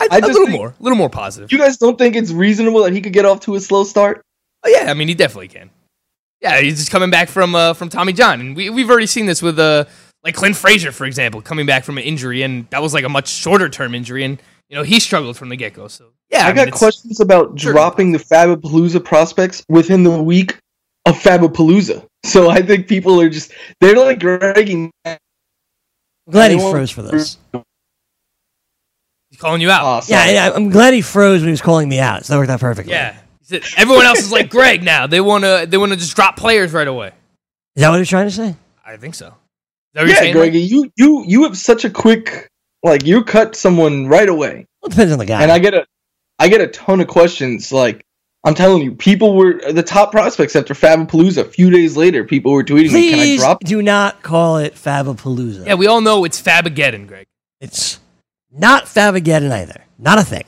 [0.00, 1.52] I, I a little more, a little more positive.
[1.52, 4.22] You guys don't think it's reasonable that he could get off to a slow start?
[4.64, 5.70] Oh, yeah, I mean, he definitely can.
[6.40, 9.26] Yeah, he's just coming back from uh, from Tommy John, and we we've already seen
[9.26, 9.86] this with uh
[10.22, 13.08] like Clint Frazier, for example, coming back from an injury, and that was like a
[13.08, 15.88] much shorter term injury, and you know he struggled from the get go.
[15.88, 17.72] So yeah, I, mean, got it's- questions about Sure.
[17.72, 20.58] dropping the Fabapalooza prospects within the week
[21.08, 22.04] of Fabapalooza.
[22.24, 24.90] So I think people are just they're like dragging.
[25.04, 25.18] I'm
[26.30, 27.38] glad he froze for this.
[29.30, 29.82] He's calling you out.
[29.84, 30.32] Oh, sorry.
[30.32, 32.24] Yeah, I- I'm glad he froze when he was calling me out.
[32.24, 32.92] So that worked out perfectly.
[32.92, 33.16] yeah.
[33.76, 35.06] Everyone else is like Greg now.
[35.06, 37.12] They wanna they wanna just drop players right away.
[37.76, 38.54] Is that what he was trying to say?
[38.84, 39.28] I think so.
[39.28, 39.32] Is
[39.94, 42.48] you're yeah, saying, Greggy, you you you have such a quick
[42.82, 45.42] like you cut someone right away, Well, it depends on the guy.
[45.42, 45.86] and I get a
[46.38, 47.72] I get a ton of questions.
[47.72, 48.04] Like
[48.44, 51.38] I'm telling you, people were the top prospects after Fabapalooza.
[51.38, 53.60] A few days later, people were tweeting me, "Can I drop?
[53.60, 55.66] Please do not call it Fabapalooza.
[55.66, 57.26] Yeah, we all know it's Fabageddon, Greg.
[57.60, 57.98] It's
[58.52, 59.84] not Fabageddon either.
[59.98, 60.44] Not a thing.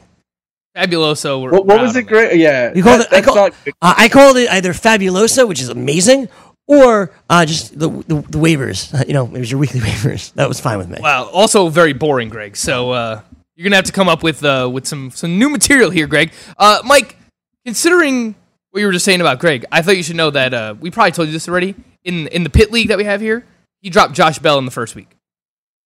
[0.77, 1.43] Fabuloso.
[1.43, 2.39] we're What, what was it, Greg?
[2.39, 3.17] Yeah, You called that- it.
[3.19, 3.53] I, call, not.
[3.83, 6.29] uh, I called it either Fabulosa, which is amazing,
[6.69, 9.07] or uh, just the, the the waivers.
[9.09, 10.33] you know, it was your weekly waivers.
[10.35, 10.99] That was fine with me.
[11.01, 11.25] Wow.
[11.25, 12.57] Also very boring, Greg.
[12.57, 13.21] So uh,
[13.57, 16.33] you're gonna have to come up with uh, with some some new material here, Greg.
[16.57, 17.17] Uh, Mike,
[17.65, 18.35] considering
[18.71, 20.91] what you were just saying about Greg, I thought you should know that uh, we
[20.91, 21.75] probably told you this already.
[22.03, 23.45] In in the pit league that we have here,
[23.83, 25.17] he dropped Josh Bell in the first week.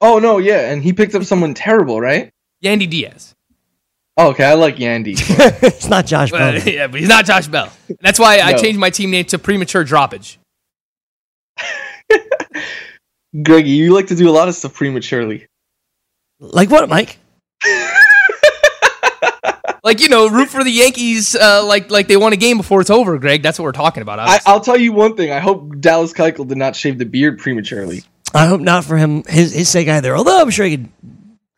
[0.00, 2.30] Oh no, yeah, and he picked up someone terrible, right?
[2.62, 3.34] Yandy Diaz.
[4.16, 5.16] Oh, okay, I like Yandy.
[5.62, 6.62] it's not Josh Well, Bell.
[6.72, 7.72] yeah, but he's not Josh Bell.
[8.00, 10.36] That's why I changed my team name to premature droppage.
[13.42, 15.46] Greggy, you like to do a lot of stuff prematurely.
[16.38, 17.18] Like what, Mike?
[19.84, 22.80] Like you know, root for the Yankees uh, like like they won a game before
[22.80, 23.42] it's over, Greg.
[23.42, 24.18] That's what we're talking about.
[24.18, 24.50] I, obviously.
[24.52, 25.30] I'll tell you one thing.
[25.30, 28.02] I hope Dallas Keuchel did not shave the beard prematurely.
[28.32, 30.16] I hope not for him his his sake either.
[30.16, 30.88] Although I'm sure he could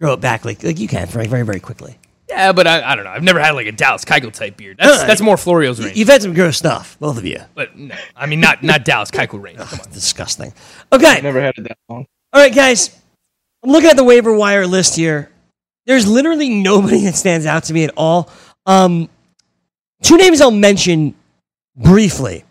[0.01, 1.99] grow it back like like you can very very very quickly.
[2.29, 3.11] yeah, but I, I don't know.
[3.13, 4.79] I've never had like a Dallas Keuchel type beard.
[4.79, 5.97] That's Uh, that's more Florio's range.
[5.97, 7.39] You've had some gross stuff, both of you.
[7.55, 9.59] But no, I mean not not Dallas Keuchel range.
[9.59, 9.93] Come on.
[9.93, 10.53] Disgusting.
[10.93, 12.07] Okay, Never had it that long.
[12.33, 12.91] all right, guys.
[13.63, 15.31] I'm looking at the waiver wire list here.
[15.87, 18.31] There's literally nobody that stands out to me at all.
[18.67, 19.09] Um,
[20.03, 21.15] two names I'll mention
[21.77, 22.45] briefly: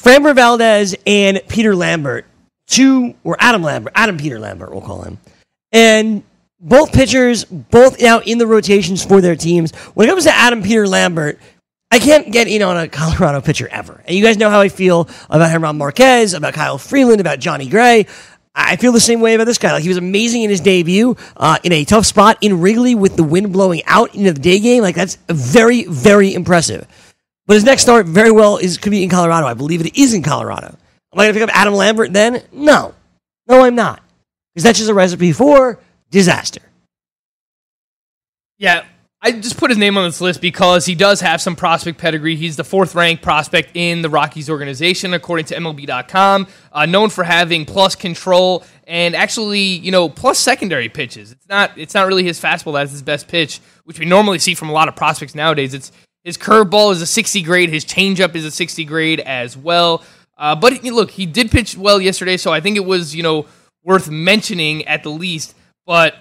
[0.00, 2.26] Framber Valdez and Peter Lambert.
[2.66, 5.18] Two or Adam Lambert, Adam Peter Lambert, we'll call him,
[5.72, 6.22] and
[6.60, 9.74] both pitchers, both now in the rotations for their teams.
[9.94, 11.40] When it comes to Adam Peter Lambert,
[11.90, 14.00] I can't get in on a Colorado pitcher ever.
[14.06, 17.68] And you guys know how I feel about Herman Marquez, about Kyle Freeland, about Johnny
[17.68, 18.06] Gray.
[18.54, 19.72] I feel the same way about this guy.
[19.72, 23.16] Like he was amazing in his debut, uh, in a tough spot in Wrigley with
[23.16, 24.82] the wind blowing out into the day game.
[24.82, 26.86] Like that's very, very impressive.
[27.46, 29.46] But his next start very well is could be in Colorado.
[29.46, 30.76] I believe it is in Colorado.
[31.12, 32.42] Am I going to pick up Adam Lambert then?
[32.52, 32.94] No,
[33.48, 34.00] no, I'm not,
[34.54, 36.60] because that's just a recipe for disaster.
[38.58, 38.84] Yeah,
[39.22, 42.36] I just put his name on this list because he does have some prospect pedigree.
[42.36, 46.46] He's the fourth ranked prospect in the Rockies organization, according to MLB.com.
[46.72, 51.32] Uh, known for having plus control and actually, you know, plus secondary pitches.
[51.32, 54.54] It's not it's not really his fastball that's his best pitch, which we normally see
[54.54, 55.74] from a lot of prospects nowadays.
[55.74, 55.92] It's
[56.24, 60.02] his curveball is a 60 grade, his changeup is a 60 grade as well.
[60.38, 63.44] Uh, but look, he did pitch well yesterday, so I think it was you know
[63.84, 65.54] worth mentioning at the least.
[65.84, 66.14] But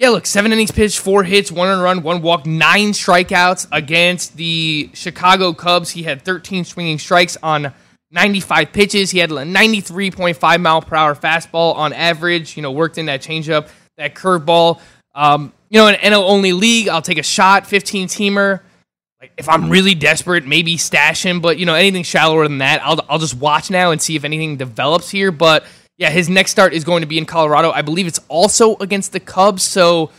[0.00, 4.88] yeah, look, seven innings pitched, four hits, one run, one walk, nine strikeouts against the
[4.94, 5.90] Chicago Cubs.
[5.90, 7.74] He had 13 swinging strikes on
[8.10, 9.10] 95 pitches.
[9.10, 12.56] He had a 93.5 mile per hour fastball on average.
[12.56, 14.80] You know, worked in that changeup, that curveball.
[15.14, 18.60] Um, you know, in an NL only league, I'll take a shot, 15 teamer.
[19.20, 21.42] Like if I'm really desperate, maybe stash him.
[21.42, 24.24] But you know, anything shallower than that, I'll I'll just watch now and see if
[24.24, 25.30] anything develops here.
[25.30, 25.66] But
[26.00, 27.70] yeah, his next start is going to be in Colorado.
[27.70, 29.62] I believe it's also against the Cubs.
[29.62, 30.10] So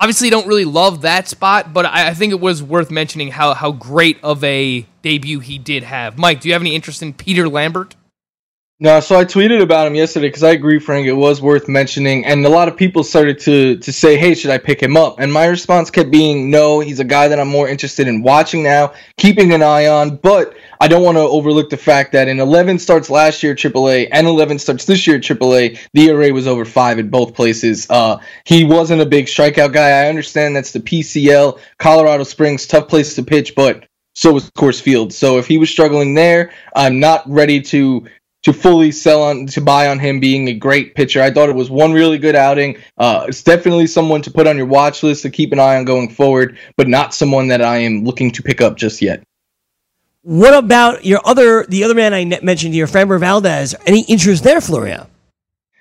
[0.00, 3.54] obviously, don't really love that spot, but I, I think it was worth mentioning how
[3.54, 6.18] how great of a debut he did have.
[6.18, 7.94] Mike, do you have any interest in Peter Lambert?
[8.82, 11.06] No, so I tweeted about him yesterday because I agree, Frank.
[11.06, 14.50] It was worth mentioning, and a lot of people started to to say, "Hey, should
[14.50, 17.48] I pick him up?" And my response kept being, "No, he's a guy that I'm
[17.48, 21.68] more interested in watching now, keeping an eye on." But I don't want to overlook
[21.68, 25.76] the fact that in 11 starts last year AAA and 11 starts this year AAA,
[25.92, 27.86] the ERA was over five in both places.
[27.90, 29.90] Uh, he wasn't a big strikeout guy.
[29.90, 34.80] I understand that's the PCL, Colorado Springs, tough place to pitch, but so was Coors
[34.80, 35.12] Field.
[35.12, 38.06] So if he was struggling there, I'm not ready to
[38.42, 41.22] to fully sell on to buy on him being a great pitcher.
[41.22, 42.78] I thought it was one really good outing.
[42.96, 45.84] Uh, it's definitely someone to put on your watch list to keep an eye on
[45.84, 49.22] going forward, but not someone that I am looking to pick up just yet.
[50.22, 53.74] What about your other the other man I ne- mentioned here, Framber Valdez?
[53.86, 55.06] Any interest there, Florio?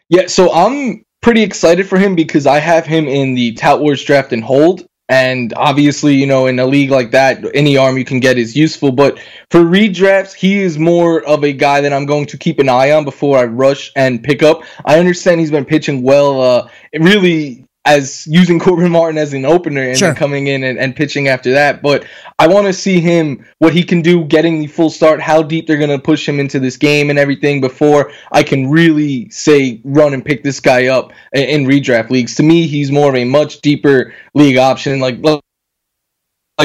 [0.08, 4.04] Yeah, so I'm pretty excited for him because I have him in the Tout Wars
[4.04, 4.86] draft and hold.
[5.10, 8.56] And obviously, you know, in a league like that, any arm you can get is
[8.56, 8.92] useful.
[8.92, 9.20] But
[9.50, 12.92] for redrafts, he is more of a guy that I'm going to keep an eye
[12.92, 14.64] on before I rush and pick up.
[14.86, 19.82] I understand he's been pitching well, uh, really as using Corbin Martin as an opener
[19.82, 20.10] and Sure.
[20.10, 21.82] then coming in and, and pitching after that.
[21.82, 22.06] But
[22.38, 25.66] I want to see him what he can do getting the full start, how deep
[25.66, 29.82] they're going to push him into this game and everything before I can really say
[29.84, 32.36] run and pick this guy up in, in redraft leagues.
[32.36, 35.00] To me, he's more of a much deeper league option.
[35.00, 35.42] Like like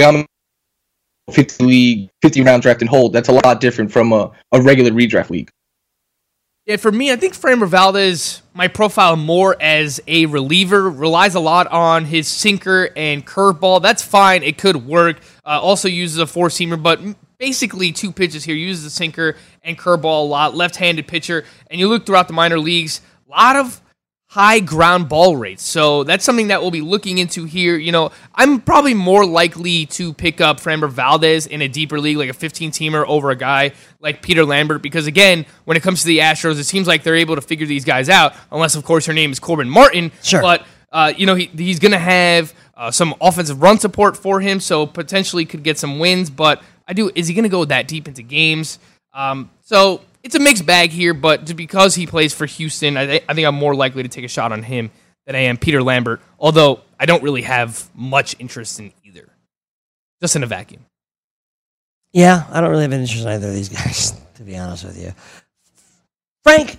[0.02, 0.26] I'm
[1.30, 3.12] 50 league, 50 round draft and hold.
[3.12, 5.50] That's a lot different from a, a regular redraft league.
[6.66, 11.40] Yeah, for me, I think Framber Valdez, my profile more as a reliever, relies a
[11.40, 13.82] lot on his sinker and curveball.
[13.82, 14.42] That's fine.
[14.42, 15.18] It could work.
[15.44, 17.02] Uh, also uses a four seamer, but
[17.36, 18.56] basically two pitches here.
[18.56, 20.54] Uses the sinker and curveball a lot.
[20.54, 21.44] Left handed pitcher.
[21.70, 23.82] And you look throughout the minor leagues, a lot of
[24.34, 25.62] high ground ball rates.
[25.62, 27.76] So that's something that we'll be looking into here.
[27.76, 32.16] You know, I'm probably more likely to pick up Framber Valdez in a deeper league,
[32.16, 36.00] like a 15 teamer, over a guy like Peter Lambert, because again, when it comes
[36.00, 38.84] to the Astros, it seems like they're able to figure these guys out, unless, of
[38.84, 40.10] course, her name is Corbin Martin.
[40.20, 40.42] Sure.
[40.42, 44.40] But, uh, you know, he, he's going to have uh, some offensive run support for
[44.40, 46.28] him, so potentially could get some wins.
[46.28, 48.80] But I do, is he going to go that deep into games?
[49.12, 53.24] Um, so it's a mixed bag here, but because he plays for Houston, I, th-
[53.28, 54.90] I think I'm more likely to take a shot on him
[55.26, 56.22] than I am Peter Lambert.
[56.38, 59.28] Although I don't really have much interest in either,
[60.22, 60.86] just in a vacuum.
[62.14, 64.84] Yeah, I don't really have an interest in either of these guys, to be honest
[64.84, 65.12] with you.
[66.42, 66.78] Frank,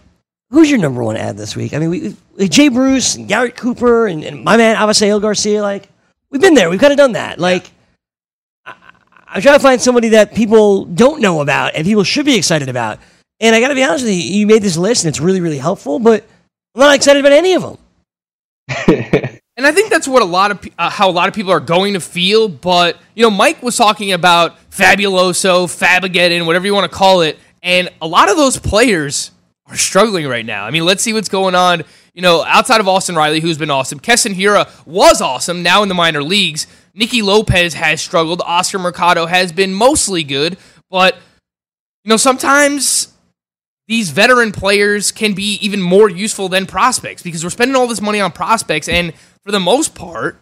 [0.50, 1.76] who's your number one ad this week?
[1.76, 5.62] I mean, we, we Jay Bruce and Garrett Cooper and, and my man Avisail Garcia.
[5.62, 5.88] Like,
[6.32, 6.70] we've been there.
[6.72, 7.38] We've kind of done that.
[7.38, 7.70] Like,
[8.66, 8.74] I,
[9.28, 12.70] I'm trying to find somebody that people don't know about and people should be excited
[12.70, 12.98] about.
[13.40, 15.42] And I got to be honest with you, you made this list and it's really,
[15.42, 16.24] really helpful, but
[16.74, 19.36] I'm not excited about any of them.
[19.58, 21.62] And I think that's what a lot of uh, how a lot of people are
[21.62, 22.50] going to feel.
[22.50, 27.40] But you know, Mike was talking about Fabuloso, Fabigeddon, whatever you want to call it,
[27.64, 29.32] and a lot of those players
[29.68, 30.66] are struggling right now.
[30.66, 31.84] I mean, let's see what's going on.
[32.14, 35.64] You know, outside of Austin Riley, who's been awesome, Keston Hiura was awesome.
[35.64, 38.42] Now in the minor leagues, Nicky Lopez has struggled.
[38.46, 40.58] Oscar Mercado has been mostly good,
[40.90, 41.16] but
[42.04, 43.14] you know, sometimes
[43.88, 48.02] these veteran players can be even more useful than prospects because we're spending all this
[48.02, 50.40] money on prospects, and for the most part,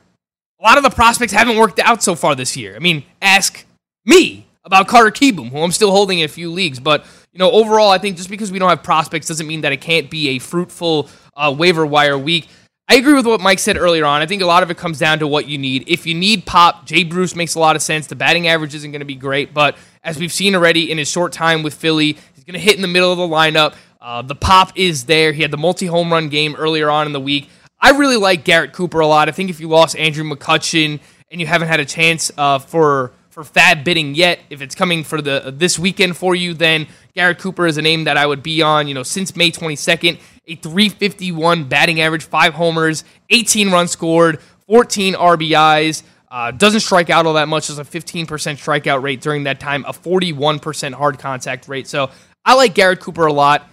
[0.60, 2.76] a lot of the prospects haven't worked out so far this year.
[2.76, 3.66] I mean, ask
[4.06, 7.52] me about Carter Kieboom, who I'm still holding in a few leagues, but you know,
[7.52, 10.30] overall, I think just because we don't have prospects doesn't mean that it can't be
[10.30, 12.48] a fruitful uh, waiver wire week.
[12.88, 14.22] I agree with what Mike said earlier on.
[14.22, 15.86] I think a lot of it comes down to what you need.
[15.88, 18.08] If you need pop, Jay Bruce makes a lot of sense.
[18.08, 21.10] The batting average isn't going to be great, but as we've seen already in his
[21.10, 23.76] short time with Philly, he's going to hit in the middle of the lineup.
[24.02, 25.32] Uh, the pop is there.
[25.32, 27.50] He had the multi home run game earlier on in the week.
[27.80, 29.30] I really like Garrett Cooper a lot.
[29.30, 31.00] I think if you lost Andrew McCutchen
[31.32, 35.04] and you haven't had a chance uh, for for fab bidding yet, if it's coming
[35.04, 38.44] for the this weekend for you, then Garrett Cooper is a name that I would
[38.44, 38.88] be on.
[38.88, 45.14] You know, since May 22nd, a 351 batting average, five homers, 18 runs scored, 14
[45.16, 46.04] RBIs.
[46.34, 47.68] Uh, doesn't strike out all that much.
[47.68, 51.88] There's a 15% strikeout rate during that time, a 41% hard contact rate.
[51.88, 52.10] So
[52.44, 53.70] I like Garrett Cooper a lot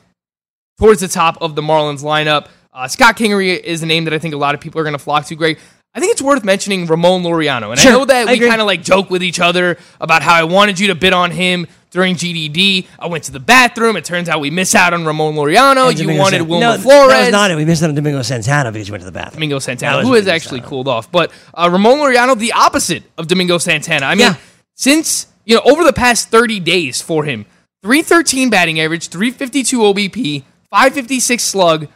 [0.79, 2.49] towards the top of the Marlins lineup.
[2.71, 4.93] Uh, Scott Kingery is a name that I think a lot of people are going
[4.93, 5.37] to flock to.
[5.37, 5.59] Greg,
[5.95, 7.71] I think it's worth mentioning Ramon Laureano.
[7.73, 10.23] And Sure, I know that I we kind of like joke with each other about
[10.23, 12.87] how I wanted you to bid on him during GDD.
[12.97, 13.97] I went to the bathroom.
[13.97, 15.97] It turns out we miss out on Ramon Laureano.
[15.99, 17.09] You wanted San- Wilmer no, Flores.
[17.13, 17.57] That was not it.
[17.57, 19.35] We missed out on Domingo Santana because you went to the bathroom.
[19.35, 20.71] Domingo Santana, who has actually missed out on.
[20.71, 21.11] cooled off.
[21.11, 24.07] But uh, Ramon Laureano, the opposite of Domingo Santana.
[24.07, 24.37] I mean, Yeah.
[24.77, 27.47] since, you know, over the past 30 days for him,
[27.83, 31.89] 313 batting average, 352 OBP, 556 slug,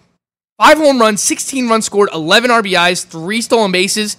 [0.58, 4.16] five home runs, 16 runs scored, 11 RBIs, three stolen bases.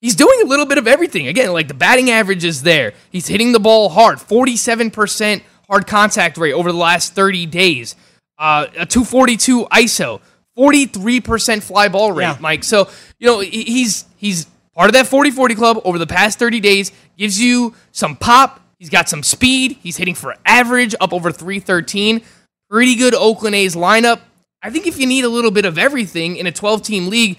[0.00, 1.26] He's doing a little bit of everything.
[1.28, 2.94] Again, like the batting average is there.
[3.10, 7.96] He's hitting the ball hard, 47% hard contact rate over the last 30 days.
[8.38, 10.20] Uh, a 242 ISO,
[10.56, 12.36] 43% fly ball rate, Yeah.
[12.40, 12.64] Mike.
[12.64, 16.92] So, you know, he's he's part of that 40-40 club over the past 30 days,
[17.18, 18.60] gives you some pop.
[18.78, 19.76] He's got some speed.
[19.82, 22.22] He's hitting for average up over 313.
[22.70, 24.20] Pretty good Oakland A's lineup.
[24.62, 27.38] I think if you need a little bit of everything in a 12-team league,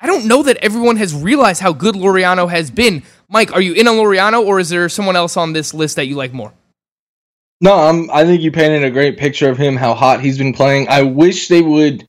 [0.00, 3.02] I don't know that everyone has realized how good Laureano has been.
[3.28, 6.06] Mike, are you in on Laureano, or is there someone else on this list that
[6.06, 6.52] you like more?
[7.60, 8.10] No, I'm.
[8.10, 10.88] I think you painted a great picture of him, how hot he's been playing.
[10.88, 12.06] I wish they would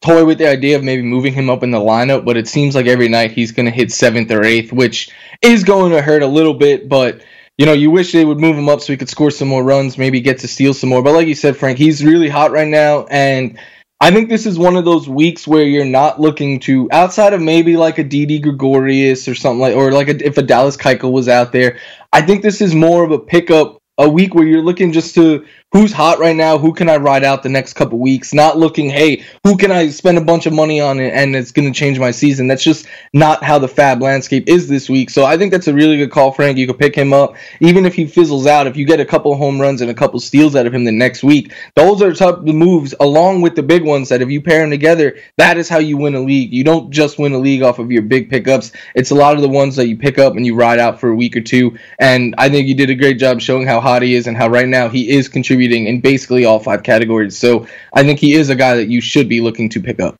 [0.00, 2.76] toy with the idea of maybe moving him up in the lineup, but it seems
[2.76, 5.10] like every night he's going to hit seventh or eighth, which
[5.42, 6.88] is going to hurt a little bit.
[6.88, 7.22] But
[7.58, 9.64] you know, you wish they would move him up so he could score some more
[9.64, 11.02] runs, maybe get to steal some more.
[11.02, 13.58] But like you said, Frank, he's really hot right now, and
[14.00, 17.40] I think this is one of those weeks where you're not looking to outside of
[17.40, 21.12] maybe like a Didi Gregorius or something like, or like a, if a Dallas Keuchel
[21.12, 21.78] was out there.
[22.12, 25.46] I think this is more of a pickup, a week where you're looking just to
[25.76, 28.88] who's hot right now, who can I ride out the next couple weeks, not looking,
[28.88, 31.98] hey, who can I spend a bunch of money on and it's going to change
[31.98, 32.48] my season.
[32.48, 35.10] That's just not how the FAAB landscape is this week.
[35.10, 36.56] So I think that's a really good call, Frank.
[36.56, 38.66] You could pick him up, even if he fizzles out.
[38.66, 40.92] If you get a couple home runs and a couple steals out of him the
[40.92, 44.62] next week, those are tough moves along with the big ones that if you pair
[44.62, 46.54] them together, that is how you win a league.
[46.54, 48.72] You don't just win a league off of your big pickups.
[48.94, 51.10] It's a lot of the ones that you pick up and you ride out for
[51.10, 51.76] a week or two.
[51.98, 54.48] And I think you did a great job showing how hot he is and how
[54.48, 57.36] right now he is contributing in basically all five categories.
[57.36, 60.16] So I think he is a guy that you should be looking to pick up.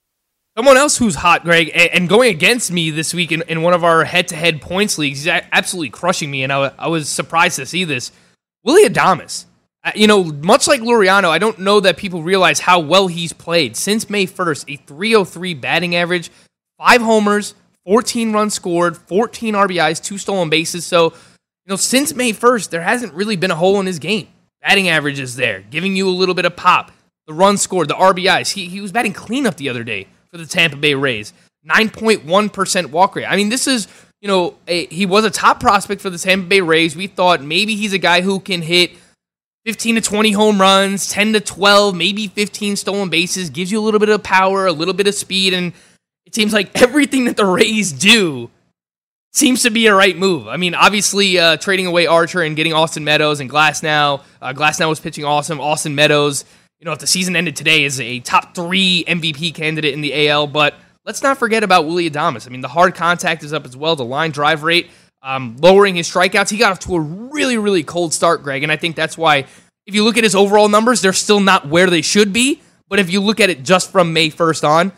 [0.56, 3.84] Someone else who's hot, Greg, and going against me this week in, in one of
[3.84, 7.84] our head-to-head points leagues, he's absolutely crushing me, and I, I was surprised to see
[7.84, 8.10] this.
[8.64, 9.44] Willy Adames.
[9.84, 13.34] Uh, you know, much like Laureano, I don't know that people realize how well he's
[13.34, 13.76] played.
[13.76, 16.30] Since May 1st, a 303 batting average,
[16.78, 17.54] five homers,
[17.84, 20.84] 14 runs scored, 14 RBIs, two stolen bases.
[20.84, 24.26] So, you know, since May 1st, there hasn't really been a hole in his game.
[24.66, 26.90] Batting average is there, giving you a little bit of pop.
[27.28, 28.52] The runs scored, the RBIs.
[28.52, 31.32] He, he was batting cleanup the other day for the Tampa Bay Rays.
[31.70, 33.26] 9.1% walk rate.
[33.26, 33.86] I mean, this is,
[34.20, 36.96] you know, a, he was a top prospect for the Tampa Bay Rays.
[36.96, 38.90] We thought maybe he's a guy who can hit
[39.66, 43.84] 15 to 20 home runs, 10 to 12, maybe 15 stolen bases, gives you a
[43.84, 45.74] little bit of power, a little bit of speed, and
[46.24, 48.50] it seems like everything that the Rays do
[49.36, 50.48] seems to be a right move.
[50.48, 54.22] I mean, obviously, uh, trading away Archer and getting Austin Meadows and Glasnow.
[54.40, 55.60] Uh, Glasnow was pitching awesome.
[55.60, 56.44] Austin Meadows,
[56.80, 60.28] you know, if the season ended today, is a top three MVP candidate in the
[60.28, 60.46] AL.
[60.46, 62.46] But let's not forget about Willy Adames.
[62.46, 63.94] I mean, the hard contact is up as well.
[63.94, 64.90] The line drive rate,
[65.22, 66.48] um, lowering his strikeouts.
[66.48, 69.46] He got off to a really, really cold start, Greg, and I think that's why.
[69.86, 72.60] If you look at his overall numbers, they're still not where they should be.
[72.88, 74.92] But if you look at it just from May 1st on,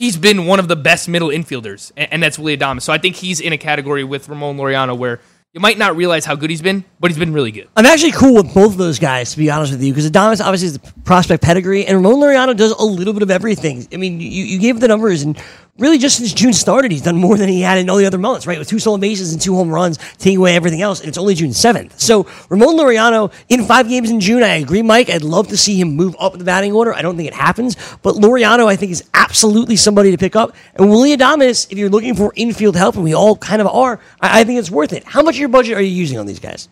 [0.00, 2.82] he's been one of the best middle infielders, and, and that's Willy Adames.
[2.82, 5.20] So I think he's in a category with Ramon Laureano where
[5.52, 7.68] you might not realize how good he's been, but he's been really good.
[7.76, 10.40] I'm actually cool with both of those guys, to be honest with you, because Adames
[10.40, 13.86] obviously is the prospect pedigree, and Ramon Laureano does a little bit of everything.
[13.92, 15.40] I mean, you, you gave the numbers, and
[15.80, 18.18] really just since June started, he's done more than he had in all the other
[18.18, 18.58] months, right?
[18.58, 21.34] With two stolen bases and two home runs, taking away everything else, and it's only
[21.34, 21.98] June 7th.
[21.98, 25.10] So Ramon Laureano in five games in June, I agree, Mike.
[25.10, 26.92] I'd love to see him move up the batting order.
[26.94, 30.54] I don't think it happens, but Laureano, I think, is absolutely somebody to pick up.
[30.74, 33.98] And Willy Adames, if you're looking for infield help, and we all kind of are,
[34.20, 35.04] I, I think it's worth it.
[35.04, 36.68] How much of your budget are you using on these guys?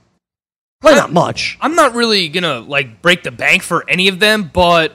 [0.80, 1.58] Probably not much.
[1.60, 4.92] I'm not really gonna like break the bank for any of them, but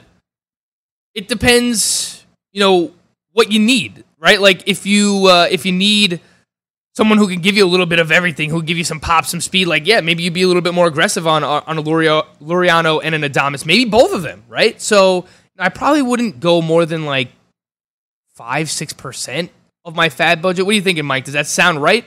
[1.13, 2.93] it depends, you know,
[3.33, 4.39] what you need, right?
[4.39, 6.21] Like if you uh, if you need
[6.95, 9.25] someone who can give you a little bit of everything, who give you some pop,
[9.25, 11.83] some speed, like yeah, maybe you'd be a little bit more aggressive on on a
[11.83, 14.79] Lurio, Laureano and an Adames, maybe both of them, right?
[14.79, 15.25] So
[15.59, 17.29] I probably wouldn't go more than like
[18.35, 19.51] five six percent
[19.85, 20.65] of my FAAB budget.
[20.65, 21.25] What are you thinking, Mike?
[21.25, 22.05] Does that sound right?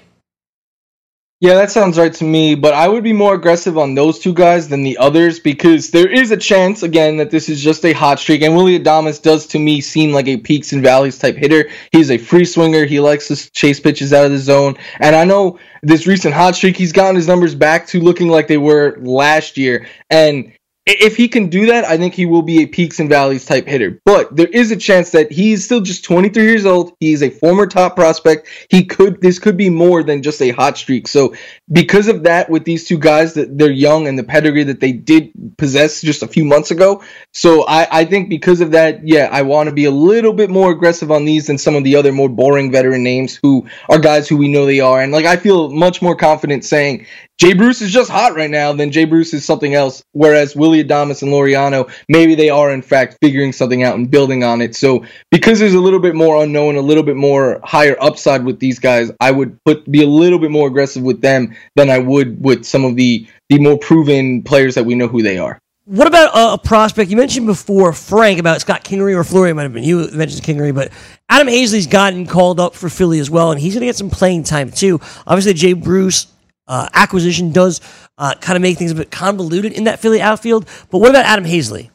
[1.38, 4.32] Yeah, that sounds right to me, but I would be more aggressive on those two
[4.32, 7.92] guys than the others because there is a chance, again, that this is just a
[7.92, 8.40] hot streak.
[8.40, 11.68] And Willy Adames does, to me, seem like a peaks and valleys type hitter.
[11.92, 12.86] He's a free swinger.
[12.86, 14.78] He likes to chase pitches out of the zone.
[14.98, 18.48] And I know this recent hot streak, he's gotten his numbers back to looking like
[18.48, 19.86] they were last year.
[20.08, 20.54] And
[20.86, 23.66] if he can do that, I think he will be a peaks and valleys type
[23.66, 24.00] hitter.
[24.04, 26.92] But there is a chance that he's still just 23 years old.
[27.00, 28.46] He's a former top prospect.
[28.70, 31.08] He could this could be more than just a hot streak.
[31.08, 31.34] So
[31.72, 34.92] because of that, with these two guys, that they're young and the pedigree that they
[34.92, 37.02] did possess just a few months ago.
[37.32, 40.50] So I, I think because of that, yeah, I want to be a little bit
[40.50, 43.98] more aggressive on these than some of the other more boring veteran names who are
[43.98, 45.02] guys who we know they are.
[45.02, 47.06] And like I feel much more confident saying
[47.38, 50.02] Jay Bruce is just hot right now, then Jay Bruce is something else.
[50.12, 54.42] Whereas Willy Adames and Laureano, maybe they are in fact figuring something out and building
[54.42, 54.74] on it.
[54.74, 58.58] So because there's a little bit more unknown, a little bit more higher upside with
[58.58, 61.98] these guys, I would put be a little bit more aggressive with them than I
[61.98, 65.58] would with some of the the more proven players that we know who they are.
[65.84, 69.54] What about a, prospect you mentioned before, Frank, about Scott Kingery or Florio?
[69.54, 70.90] Might have been you mentioned Kingery, but
[71.28, 74.10] Adam Haseley's gotten called up for Philly as well, and he's going to get some
[74.10, 75.00] playing time too.
[75.28, 76.26] Obviously, Jay Bruce
[76.68, 77.80] uh, acquisition does
[78.18, 80.66] uh, kind of make things a bit convoluted in that Philly outfield.
[80.90, 81.90] But what about Adam Haseley?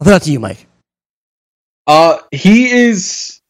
[0.00, 0.66] I'll throw it to you, Mike.
[1.86, 3.40] Uh, he is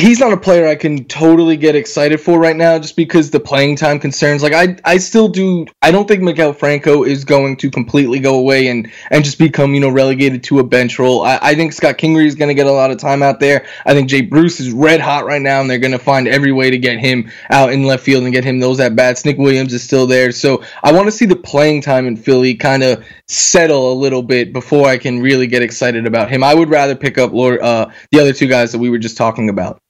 [0.00, 3.40] he's not a player I can totally get excited for right now just because the
[3.40, 4.42] playing time concerns.
[4.42, 8.36] Like I I still do I don't think Maikel Franco is going to completely go
[8.38, 11.22] away and and just become, you know, relegated to a bench role.
[11.22, 13.66] I, I think Scott Kingery is gonna get a lot of time out there.
[13.84, 16.70] I think Jay Bruce is red hot right now and they're gonna find every way
[16.70, 19.24] to get him out in left field and get him those at bats.
[19.24, 20.32] Nick Williams is still there.
[20.32, 24.22] So I want to see the playing time in Philly kind of settle a little
[24.22, 26.42] bit before I can really get excited about him.
[26.42, 29.16] I would rather pick up Lord, uh, the other two guys that we were just
[29.16, 29.80] talking about.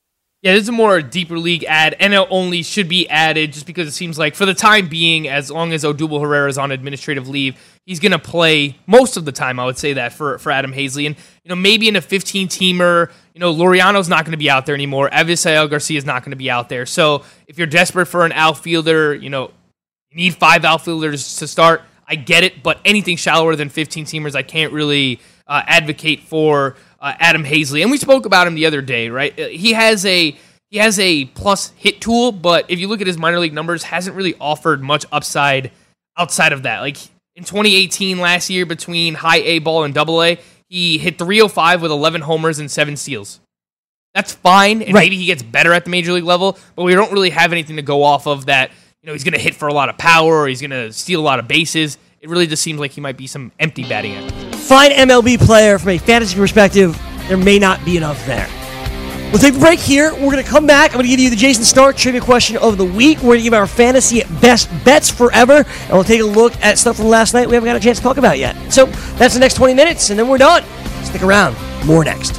[0.42, 1.96] Yeah, this is a more deeper league ad.
[2.00, 5.50] NL only should be added just because it seems like for the time being, as
[5.50, 9.32] long as Odubel Herrera is on administrative leave, he's going to play most of the
[9.32, 9.60] time.
[9.60, 11.14] I would say that for, for Adam Haseley, and
[11.44, 14.64] you know maybe in a 15 teamer, you know Laureano's not going to be out
[14.64, 15.10] there anymore.
[15.10, 16.86] Avisail Garcia is not going to be out there.
[16.86, 19.50] So if you're desperate for an outfielder, you know
[20.10, 21.82] you need five outfielders to start.
[22.08, 26.76] I get it, but anything shallower than 15 teamers, I can't really uh, advocate for
[27.00, 29.38] uh, Adam Haseley, and we spoke about him the other day, right?
[29.38, 30.36] Uh, he has a
[30.70, 33.82] he has a plus hit tool, but if you look at his minor league numbers,
[33.82, 35.72] hasn't really offered much upside
[36.16, 36.80] outside of that.
[36.80, 36.98] Like
[37.34, 40.38] in 2018, last year, between high A ball and double A,
[40.68, 43.40] he hit 305 with 11 homers and seven steals.
[44.14, 45.04] That's fine, and right.
[45.04, 47.76] maybe he gets better at the major league level, but we don't really have anything
[47.76, 48.70] to go off of that.
[49.02, 50.92] You know, he's going to hit for a lot of power, or he's going to
[50.92, 51.96] steal a lot of bases.
[52.20, 55.80] It really just seems like he might be some empty batting end fine MLB player
[55.80, 56.96] from a fantasy perspective,
[57.26, 58.48] there may not be enough there.
[59.32, 60.12] We'll take a break here.
[60.12, 60.92] We're going to come back.
[60.92, 63.18] I'm going to give you the Jayson Stark trivia question of the week.
[63.18, 66.78] We're going to give our fantasy best bets forever, and we'll take a look at
[66.78, 68.54] stuff from last night we haven't got a chance to talk about yet.
[68.72, 70.62] So that's the next 20 minutes, and then we're done.
[71.02, 71.56] Stick around.
[71.84, 72.38] More next.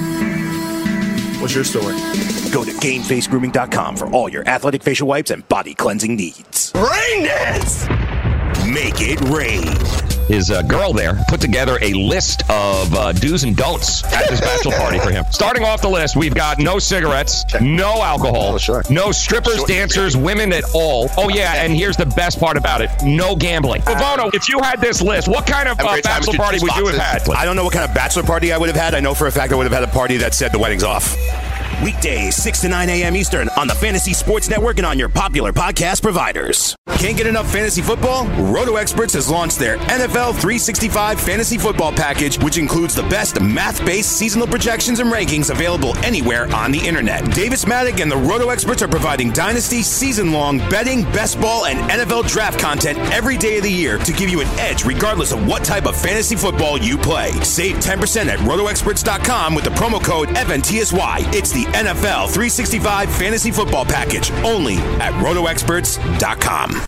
[1.41, 1.95] What's your story?
[2.51, 6.71] Go to GameFaceGrooming.com for all your athletic facial wipes and body cleansing needs.
[6.75, 7.87] Rain dance!
[8.63, 10.10] Make it rain.
[10.27, 14.39] His uh, girl there put together a list of uh, do's and don'ts at this
[14.39, 15.25] bachelor party for him.
[15.31, 18.83] Starting off the list, we've got no cigarettes, no alcohol, Oh, sure.
[18.89, 19.67] no strippers, Sure.
[19.67, 21.09] dancers, women at all.
[21.17, 23.81] Oh yeah, and here's the best part about it: no gambling.
[23.81, 26.97] Bono, if you had this list, what kind of uh, bachelor party would you have
[26.97, 27.29] had?
[27.29, 28.93] I don't know what kind of bachelor party I would have had.
[28.95, 30.83] I know for a fact I would have had a party that said the wedding's
[30.83, 31.15] off.
[31.83, 33.15] Weekdays, 6 to 9 a.m.
[33.15, 36.75] Eastern on the Fantasy Sports Network and on your popular podcast providers.
[36.97, 38.27] Can't get enough fantasy football?
[38.51, 43.83] Roto Experts has launched their NFL 365 Fantasy Football Package, which includes the best math
[43.85, 47.23] based seasonal projections and rankings available anywhere on the internet.
[47.33, 51.79] Davis Maddock and the Roto Experts are providing Dynasty season long betting, best ball, and
[51.89, 55.47] NFL draft content every day of the year to give you an edge regardless of
[55.47, 57.31] what type of fantasy football you play.
[57.43, 61.33] Save 10% at rotoexperts.com with the promo code FNTSY.
[61.33, 66.85] It's the NFL 365 Fantasy Football Package only at rotoexperts.com.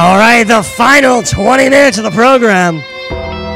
[0.00, 2.76] All right, the final 20 minutes of the program.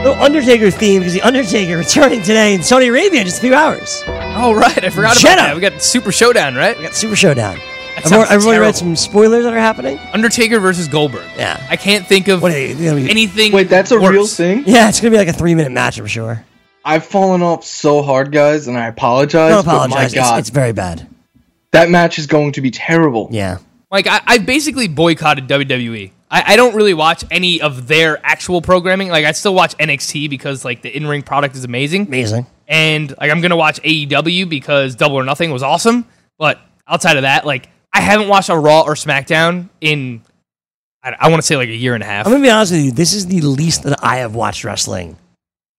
[0.03, 3.55] The Undertaker theme because the Undertaker returning today in Saudi Arabia in just a few
[3.55, 4.03] hours.
[4.09, 5.35] All right, I forgot Jeddah.
[5.35, 5.55] about that.
[5.55, 6.76] We got Super Showdown, right?
[6.76, 7.61] We got Super Showdown.
[7.95, 9.99] That Everyone, sounds everyone read some spoilers that are happening.
[10.12, 11.24] Undertaker versus Goldberg.
[11.36, 11.64] Yeah.
[11.70, 13.53] I can't think of anything.
[13.53, 14.64] Wait, that's a real thing?
[14.66, 16.45] Yeah, it's gonna be like a three minute match, I'm sure.
[16.84, 19.51] I've fallen off so hard, guys, and I apologize.
[19.53, 19.95] Don't but apologize.
[19.95, 21.07] my It's, God, it's very bad.
[21.70, 23.28] that match is going to be terrible.
[23.30, 23.59] Yeah.
[23.90, 26.11] Like I, I basically boycotted WWE.
[26.30, 29.11] I, I don't really watch any of their actual programming.
[29.11, 32.07] Like I still watch NXT because like the in ring product is amazing.
[32.09, 32.47] Amazing.
[32.66, 36.07] And like I'm gonna watch AEW because Double or Nothing was awesome.
[36.38, 40.22] But outside of that, like I haven't watched a Raw or SmackDown in
[41.03, 42.26] I, I want to say like a year and a half.
[42.26, 42.93] I'm gonna be honest with you.
[42.93, 45.16] This is the least that I have watched wrestling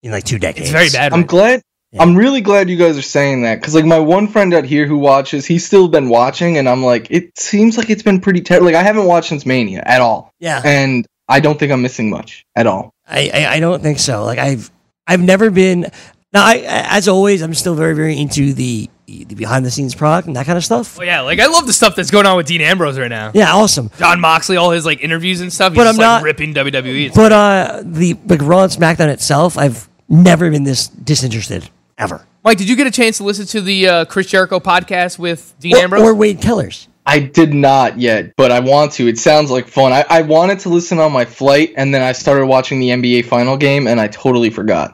[0.02, 0.70] in like two decades.
[0.70, 1.14] It's very bad.
[1.14, 1.28] I'm right?
[1.28, 1.62] glad.
[2.00, 4.88] I'm really glad you guys are saying that because, like, my one friend out here
[4.88, 8.42] who watches, he's still been watching, and I'm like, it seems like it's been pretty
[8.42, 8.66] terrible.
[8.66, 10.60] Like, I haven't watched since Mania at all, Yeah.
[10.66, 12.92] and I don't think I'm missing much at all.
[13.08, 14.24] I, I I don't think so.
[14.24, 14.72] Like I've
[15.06, 15.92] I've never been.
[16.34, 18.90] Now, I as always, I'm still very very into the
[19.24, 21.00] the behind the scenes product and that kind of stuff.
[21.00, 23.32] Oh yeah, like I love the stuff that's going on with Dean Ambrose right now.
[23.34, 23.90] Yeah, awesome.
[24.00, 25.74] Jon Moxley, all his like interviews and stuff.
[25.74, 27.06] He's But just, I'm like, not- ripping WWE.
[27.08, 32.26] It's- But uh, the like Raw and SmackDown itself, I've never been this disinterested ever.
[32.44, 35.54] Mike, did you get a chance to listen to the uh, Chris Jericho podcast with
[35.60, 36.02] Dean Or, Ambrose?
[36.02, 36.88] or Wade Keller's.
[37.06, 39.08] I did not yet, but I want to.
[39.10, 39.92] It sounds like fun.
[39.92, 43.26] I, I wanted to listen on my flight, and then I started watching the NBA
[43.26, 44.94] final game, and I totally forgot.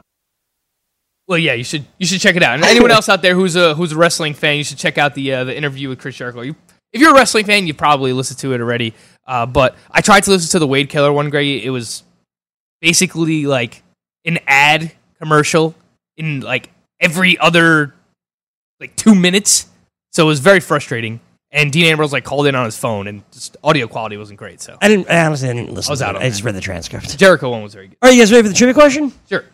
[1.30, 2.56] Well, yeah, you should you should check it out.
[2.56, 5.14] And anyone else out there who's a who's a wrestling fan, you should check out
[5.14, 6.40] the uh, the interview with Chris Jericho.
[6.40, 6.56] You,
[6.92, 8.94] if you're a wrestling fan, you probably listened to it already.
[9.28, 11.46] Uh, but I tried to listen to the Wade Keller one, Greg.
[11.46, 12.02] It was
[12.80, 13.84] basically like
[14.24, 15.76] an ad commercial
[16.16, 16.68] in like
[16.98, 17.94] every other
[18.80, 19.68] like two minutes.
[20.10, 21.20] So it was very frustrating.
[21.52, 24.60] And Dean Ambrose like called in on his phone, and just audio quality wasn't great.
[24.60, 25.08] So I didn't.
[25.08, 25.90] I honestly didn't listen.
[25.90, 27.16] I was to out I just read the transcript.
[27.16, 27.98] Jericho one was very good.
[28.02, 29.12] Right, you guys ready for the trivia question?
[29.28, 29.44] Sure.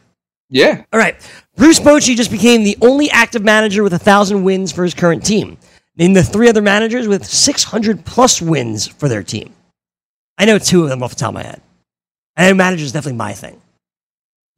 [0.48, 0.84] Yeah.
[0.92, 1.16] All right.
[1.56, 5.24] Bruce Bochy just became the only active manager with a thousand wins for his current
[5.24, 5.58] team.
[5.96, 9.54] Name the three other managers with 600 plus wins for their team.
[10.38, 11.62] I know two of them off the top of my head.
[12.36, 13.60] I know manager is definitely my thing.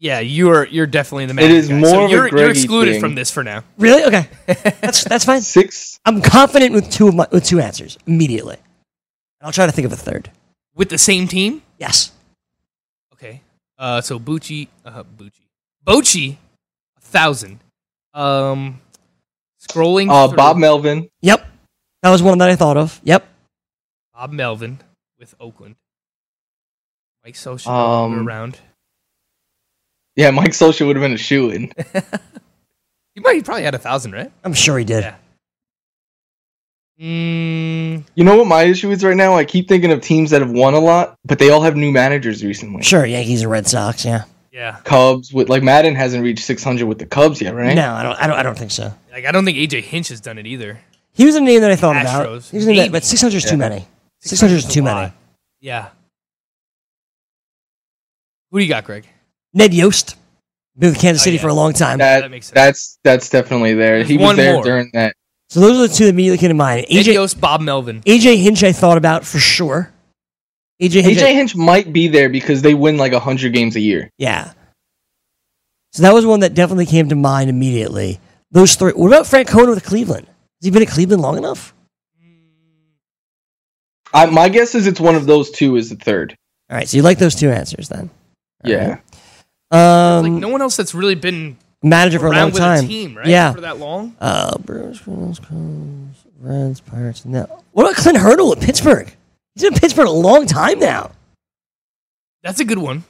[0.00, 1.50] Yeah, you're you're definitely the It man.
[1.50, 3.00] is more of a you're, you're excluded thing.
[3.00, 3.64] from this for now.
[3.78, 4.04] Really?
[4.04, 4.28] Okay.
[4.80, 5.40] That's that's fine.
[5.40, 5.98] Six.
[6.04, 8.54] I'm confident with two of my with two answers immediately.
[8.54, 10.30] And I'll try to think of a third.
[10.76, 11.62] With the same team?
[11.78, 12.12] Yes.
[13.12, 13.42] Okay.
[13.76, 15.46] Uh, so Bochy, uh, Bochy,
[15.88, 16.36] Bochy,
[16.96, 17.60] a thousand.
[18.14, 18.80] Um,
[19.66, 20.10] scrolling.
[20.10, 21.08] Uh, Bob Melvin.
[21.22, 21.46] Yep.
[22.02, 23.00] That was one that I thought of.
[23.04, 23.26] Yep.
[24.14, 24.80] Bob Melvin
[25.18, 25.76] with Oakland.
[27.24, 28.58] Mike Scioscia Um, around.
[30.16, 31.72] Yeah, Mike Scioscia would have been a shoe in.
[33.14, 33.34] He might.
[33.34, 34.30] He probably had a thousand, right?
[34.44, 35.02] I'm sure he did.
[35.02, 35.16] Yeah.
[37.00, 39.34] Mm, You know what my issue is right now?
[39.34, 41.90] I keep thinking of teams that have won a lot, but they all have new
[41.90, 42.82] managers recently.
[42.84, 44.22] Sure, Yankees and Red Sox, yeah.
[44.58, 44.80] Yeah.
[44.82, 47.76] Cubs with like Maddon hasn't reached 600 with the Cubs yet, right?
[47.76, 48.92] No, I don't I don't I don't think so.
[49.12, 50.80] Like I don't think AJ Hinch has done it either.
[51.12, 52.26] He was a name that I thought about.
[52.26, 53.50] Astros, He was a name that, but 600 is Yeah.
[53.52, 53.86] too many.
[54.20, 55.12] 600 is too a many.
[55.60, 55.90] Yeah.
[58.50, 59.06] Who do you got, Greg?
[59.54, 60.16] Ned Yost.
[60.76, 61.42] Been with Kansas Oh, City yeah.
[61.42, 61.98] for a long time.
[61.98, 62.54] That, That makes sense.
[62.54, 63.98] That's that's definitely there.
[63.98, 64.64] There's he was there more.
[64.64, 65.14] during that.
[65.50, 66.86] So those are the two that immediately came to mind.
[66.90, 68.00] Ed AJ, Yost, Bob Melvin.
[68.02, 69.92] AJ Hinch I thought about for sure.
[70.80, 71.18] AJ Hinch.
[71.18, 74.10] AJ Hinch might be there because they win like 100 games a year.
[74.18, 74.52] yeah.
[75.92, 78.20] So that was one that definitely came to mind immediately.
[78.50, 78.92] Those three.
[78.92, 80.26] What about Francona with Cleveland?
[80.26, 81.72] Has he been at Cleveland long enough?
[84.12, 86.36] I, my guess is it's one of those two is the third.
[86.70, 88.10] All right, so you like those two answers then?
[88.64, 88.98] Yeah.
[89.70, 92.84] Um, like no one else that's really been manager for a long with time.
[92.84, 93.26] a team, right?
[93.26, 93.52] Yeah.
[93.52, 94.16] For that long.
[94.20, 97.24] Uh, Brewers, Cardinals, Cubs, Reds, Pirates.
[97.24, 97.62] No.
[97.72, 99.14] What about Clint Hurdle at Pittsburgh?
[99.58, 101.10] He's been in Pittsburgh a long time now.
[102.44, 103.02] That's a good one.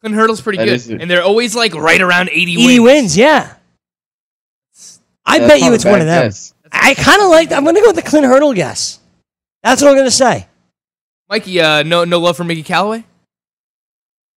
[0.00, 2.78] Clint Hurdle's pretty That good, is a- and they're always like right around eighty, 80
[2.78, 2.80] wins.
[2.84, 3.54] wins, yeah.
[5.24, 6.24] I That's bet not you a it's one bad of them.
[6.26, 6.54] guess.
[6.70, 7.50] I kind of like.
[7.50, 9.00] I'm going to go with the Clint Hurdle guess.
[9.64, 10.46] That's what I'm going to say.
[11.28, 13.04] Mikey, uh, no no love for Mickey Callaway.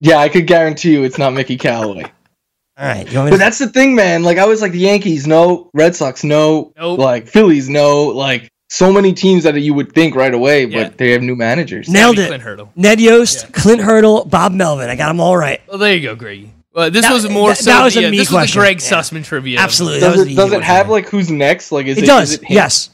[0.01, 2.03] Yeah, I could guarantee you it's not Mickey Callaway.
[2.03, 3.07] All right.
[3.11, 4.23] You want me But to, that's the thing, man.
[4.23, 5.69] Like I was like the Yankees, no.
[5.75, 6.73] Red Sox, no.
[6.75, 6.97] Nope.
[6.97, 8.05] Like Phillies, no.
[8.07, 10.89] Like so many teams that you would think right away, but Yeah.
[10.95, 11.89] they have new managers.
[11.89, 12.27] nailed Maybe it.
[12.29, 12.71] Clint Hurdle.
[12.75, 14.89] Ned Yost, Clint Hurdle, Bob Melvin.
[14.89, 15.59] I got them all right.
[15.67, 16.49] Well, there you go, Greg.
[16.73, 18.41] Well, this That- was more that- so that was the, a uh, me this question.
[18.43, 18.99] was the Greg Yeah.
[18.99, 19.59] Sussman trivia.
[19.59, 19.99] Absolutely.
[20.01, 21.71] That Does it does it have like who's next?
[21.71, 22.29] Like is it, It does.
[22.31, 22.55] is it him?
[22.55, 22.89] yes.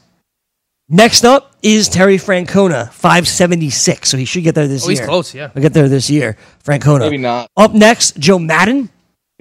[0.88, 4.08] Next up is Terry Francona, 576.
[4.08, 5.06] So he should get there this Oh, he's year.
[5.08, 5.50] close, yeah.
[5.52, 6.36] He'll get there this year.
[6.64, 7.00] Francona.
[7.00, 7.50] Maybe not.
[7.56, 8.88] Up next, Joe Maddon,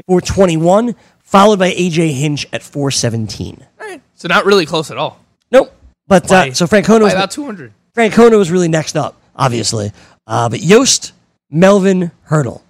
[0.07, 3.63] 421, followed by AJ Hinch at 417.
[3.79, 4.01] All right.
[4.15, 5.19] So not really close at all.
[5.51, 5.71] Nope.
[6.07, 7.73] But uh, so Francona was, about 200.
[7.95, 9.91] Francona was really next up, obviously.
[10.27, 11.13] Uh, but Yost,
[11.49, 12.63] Melvin, Hurdle.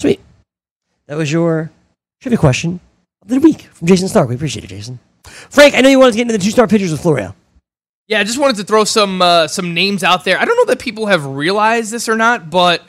[0.00, 0.20] Sweet.
[1.06, 1.70] That was your
[2.20, 2.80] trivia question
[3.22, 4.28] of the week from Jayson Stark.
[4.28, 4.98] We appreciate it, Jason.
[5.24, 7.34] Frank, I know you wanted to get into the two star pitchers with Florio.
[8.06, 10.38] Yeah, I just wanted to throw some uh, some names out there.
[10.38, 12.82] I don't know that people have realized this or not, but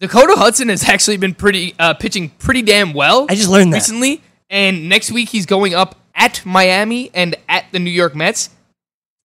[0.00, 3.26] Dakota Hudson has actually been pretty uh, pitching pretty damn well.
[3.28, 3.78] I just learned that.
[3.78, 8.50] recently, and next week he's going up at Miami and at the New York Mets.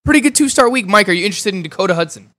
[0.05, 1.07] Pretty good two star week, Mike.
[1.07, 2.31] Are you interested in Dakota Hudson?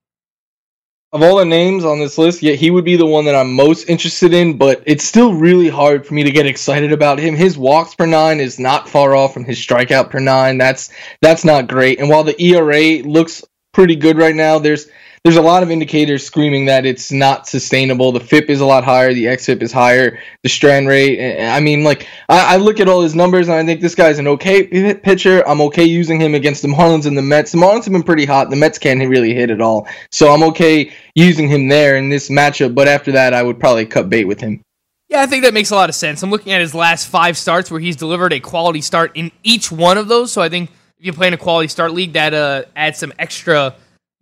[1.11, 3.53] Of all the names on this list, yeah, he would be the one that I'm
[3.53, 7.35] most interested in, but it's still really hard for me to get excited about him.
[7.35, 10.59] His walks per nine is not far off from his strikeout per nine.
[10.59, 10.91] That's
[11.21, 11.99] that's not great.
[11.99, 13.43] And while the ERA looks
[13.73, 14.87] pretty good right now, there's
[15.25, 18.11] there's a lot of indicators screaming that it's not sustainable.
[18.11, 21.41] The FIP is a lot higher, the XFIP is higher, the strand rate.
[21.41, 24.19] I mean, like I, I look at all his numbers and I think this guy's
[24.19, 25.41] an okay pitcher.
[25.49, 27.53] I'm okay using him against the Marlins and the Mets.
[27.53, 28.51] The Marlins have been pretty hot.
[28.51, 32.29] The Mets can't really hit at all, so I'm okay using him there in this
[32.29, 32.75] matchup.
[32.75, 34.61] But after that, I would probably cut bait with him.
[35.09, 36.21] Yeah, I think that makes a lot of sense.
[36.21, 39.71] I'm looking at his last five starts where he's delivered a quality start in each
[39.71, 40.31] one of those.
[40.31, 40.69] So I think
[40.99, 43.73] if you play in a quality start league, that uh, adds some extra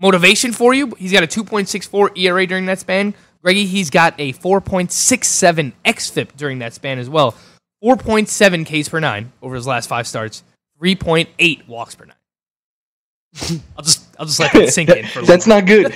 [0.04, 0.94] motivation for you.
[1.00, 3.16] He's got a 2.64 ERA during that span.
[3.42, 7.36] Greggy, he's got a 4.67 XFIP during that span as well.
[7.84, 10.44] 4.7 Ks per nine over his last five starts.
[10.82, 12.16] 3.8 walks per nine.
[13.78, 15.92] I'll just I'll just let that sink in for a That's not good.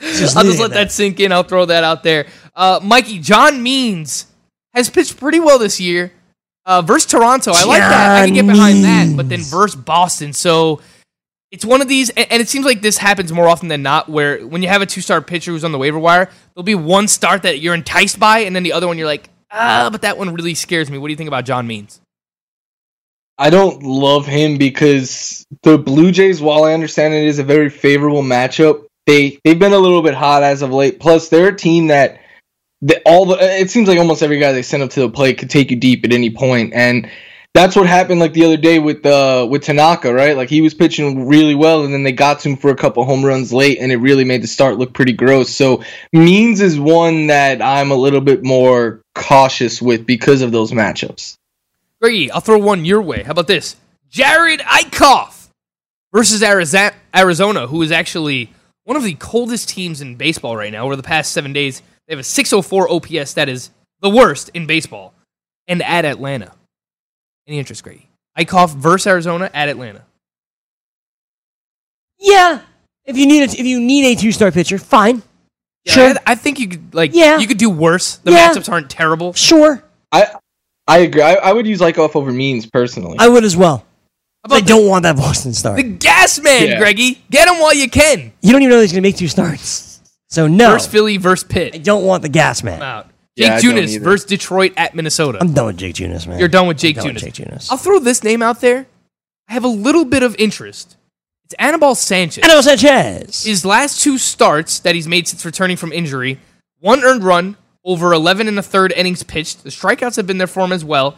[0.00, 1.32] Just I'll just let at that sink in.
[1.32, 2.26] I'll throw that out there.
[2.56, 4.26] Uh, Mikey, John Means
[4.72, 6.12] has pitched pretty well this year.
[6.64, 7.52] Uh, versus Toronto.
[7.52, 8.22] I like that.
[8.22, 9.16] I can get behind that.
[9.16, 10.32] But then versus Boston.
[10.32, 10.80] So
[11.52, 14.44] it's one of these, and, it seems like this happens more often than not, where
[14.44, 17.06] when you have a two star pitcher who's on the waiver wire, there'll be one
[17.06, 20.16] start that you're enticed by, and then the other one you're like, ah, but that
[20.16, 20.96] one really scares me.
[20.96, 22.00] What do you think about John Means?
[23.38, 27.68] I don't love him because the Blue Jays, while I understand it is a very
[27.68, 31.00] favorable matchup, they they've been a little bit hot as of late.
[31.00, 32.18] Plus, they're a team that
[33.04, 35.50] all the it seems like almost every guy they send up to the plate could
[35.50, 37.10] take you deep at any point, and
[37.54, 40.36] that's what happened like the other day with uh with Tanaka, right?
[40.36, 43.04] Like he was pitching really well, and then they got to him for a couple
[43.04, 45.50] home runs late, and it really made the start look pretty gross.
[45.50, 45.82] So
[46.12, 51.36] Means is one that I'm a little bit more cautious with because of those matchups.
[52.00, 53.22] Greggy, I'll throw one your way.
[53.22, 53.76] How about this?
[54.10, 55.48] Jerad Eickhoff
[56.12, 58.50] versus Arizona, who is actually
[58.84, 60.84] one of the coldest teams in baseball right now.
[60.84, 64.66] Over the past seven days, they have a 604 OPS that is the worst in
[64.66, 65.14] baseball.
[65.68, 66.52] And at Atlanta.
[67.46, 68.08] Any interest, Grady?
[68.38, 70.04] Eickhoff versus Arizona at Atlanta.
[72.18, 72.60] Yeah.
[73.04, 75.22] If you need a, if you need a two star pitcher, fine.
[75.84, 76.08] Yeah, Sure.
[76.10, 77.38] I, I think you could like Yeah.
[77.38, 78.16] you could do worse.
[78.18, 78.52] The Yeah.
[78.52, 79.32] matchups aren't terrible.
[79.32, 79.82] Sure.
[80.12, 80.28] I
[80.86, 81.22] I agree.
[81.22, 83.16] I, I would use Eickhoff over Means personally.
[83.18, 83.84] I would as well.
[84.44, 85.76] I about don't want that Boston start.
[85.76, 86.78] the Gausman, Yeah.
[86.78, 87.22] Greggy?
[87.30, 88.32] Get him while you can.
[88.40, 90.00] You don't even know he's going to make two starts.
[90.30, 91.74] So no, Versus Philly versus Pitt.
[91.74, 92.76] I don't want the Gausman.
[92.76, 93.10] I'm out.
[93.36, 95.38] Yeah, Jake I don't Junis versus Detroit at Minnesota.
[95.40, 96.38] I'm done with Jake Junis, man.
[96.38, 97.20] You're done with Jake I'm done Junis.
[97.20, 97.70] Jake Junis.
[97.70, 98.86] I'll throw this name out there.
[99.48, 100.96] I have a little bit of interest.
[101.44, 102.44] It's Anibal Sanchez.
[102.44, 103.44] Anibal Sanchez.
[103.44, 106.38] His last two starts that he's made since returning from injury,
[106.80, 109.64] one earned run over 11 and a third innings pitched.
[109.64, 111.16] The strikeouts have been there for him as well.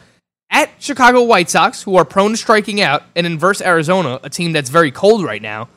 [0.51, 4.31] At Chicago White Sox, who are prone to striking out, and in versus Arizona, a
[4.31, 5.69] team that's very cold right now.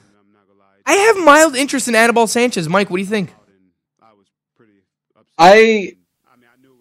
[0.86, 2.70] I have mild interest in Anibal Sanchez.
[2.70, 3.34] Mike, what do you think?
[5.38, 5.97] I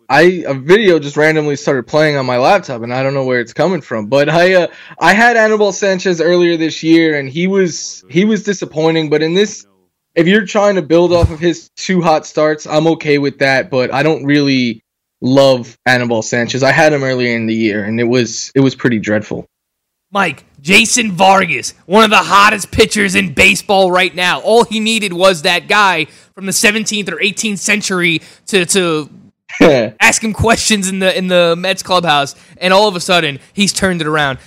[0.09, 3.41] I a video just randomly started playing on my laptop and I don't know where
[3.41, 4.07] it's coming from.
[4.07, 4.67] But I uh,
[4.99, 9.11] I had Anibal Sanchez earlier this year and he was he was disappointing.
[9.11, 9.67] But in this,
[10.15, 13.71] if you're trying to build off of his two hot starts, I'm okay with that.
[13.71, 14.85] But I don't really
[15.21, 16.63] love Anibal Sanchez.
[16.63, 19.47] I had him earlier in the year and it was it was pretty dreadful.
[20.13, 24.41] Mike, Jason Vargas, one of the hottest pitchers in baseball right now.
[24.41, 29.11] All he needed was that guy from the 17th or 18th century to to
[30.01, 33.73] ask him questions in the in the Mets clubhouse, and all of a sudden he's
[33.73, 34.39] turned it around.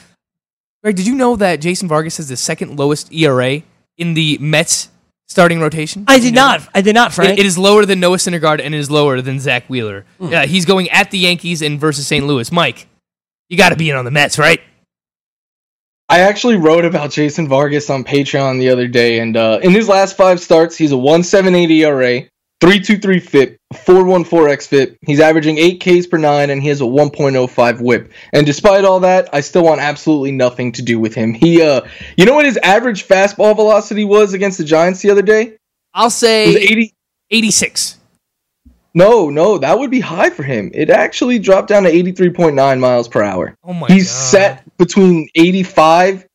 [0.84, 3.62] Greg, did you know that Jason Vargas has the second lowest ERA
[3.98, 4.90] in the Mets
[5.28, 6.06] starting rotation?
[6.08, 6.62] I did not.
[6.74, 7.34] I did not, Frank.
[7.34, 10.06] It- it is lower than Noah Syndergaard and it is lower than Zack Wheeler.
[10.22, 12.26] Yeah, he's going at the Yankees and versus St.
[12.26, 12.52] Louis.
[12.52, 12.88] Mike,
[13.50, 14.62] you got to be in on the Mets, right?
[16.12, 19.88] I actually wrote about Jason Vargas on Patreon the other day, and uh, in his
[19.88, 22.22] last five starts, he's a 1.78 ERA,
[22.62, 24.98] 3.23 FIP, 4.14 xFIP.
[25.02, 28.12] He's averaging eight Ks per nine, and he has a 1.05 WHIP.
[28.34, 31.34] And despite all that, I still want absolutely nothing to do with him.
[31.34, 31.82] He, uh,
[32.18, 35.58] you know what his average fastball velocity was against the Giants the other day?
[35.94, 36.94] I'll It was say 80.
[37.32, 37.98] 86.
[38.96, 40.72] No, no, that would be high for him.
[40.74, 43.56] It actually dropped down to 83.9 miles per hour.
[43.64, 44.16] Oh my He's god.
[44.16, 46.26] set between 85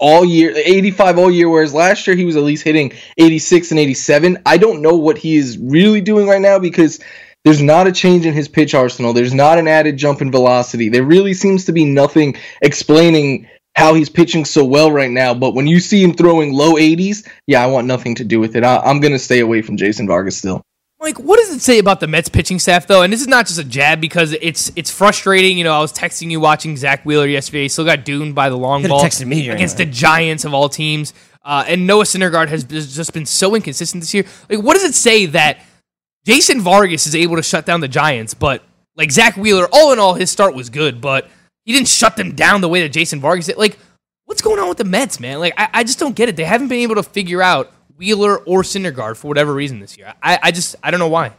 [0.00, 3.78] all year, 85 all year, whereas last year he was at least hitting 86 and
[3.78, 4.38] 87.
[4.46, 6.98] I don't know what he is really doing right now because
[7.44, 9.12] there's not a change in his pitch arsenal.
[9.12, 10.88] There's not an added jump in velocity.
[10.88, 15.32] There really seems to be nothing explaining how he's pitching so well right now.
[15.34, 18.56] But when you see him throwing low 80s, yeah, I want nothing to do with
[18.56, 18.64] it.
[18.64, 20.62] I, I'm going to stay away from Jason Vargas still.
[21.00, 23.02] Mike, what does it say about the Mets pitching staff though?
[23.02, 25.56] And this is not just a jab because it's it's frustrating.
[25.56, 27.62] You know, I was texting you watching Zack Wheeler yesterday.
[27.62, 30.52] He still got doomed by the long Could've ball texted me against the Giants of
[30.52, 31.14] all teams.
[31.42, 34.26] Uh, and Noah Syndergaard has has just been so inconsistent this year.
[34.50, 35.60] Like, what does it say that
[36.26, 38.62] Jason Vargas is able to shut down the Giants, but
[38.94, 41.30] like Zack Wheeler, all in all, his start was good, but
[41.64, 43.56] he didn't shut them down the way that Jason Vargas did.
[43.56, 43.78] Like,
[44.26, 45.38] what's going on with the Mets, man?
[45.38, 46.36] Like, I, I just don't get it.
[46.36, 50.14] They haven't been able to figure out Wheeler or Syndergaard for whatever reason this year.
[50.22, 51.34] I, I just I don't know why.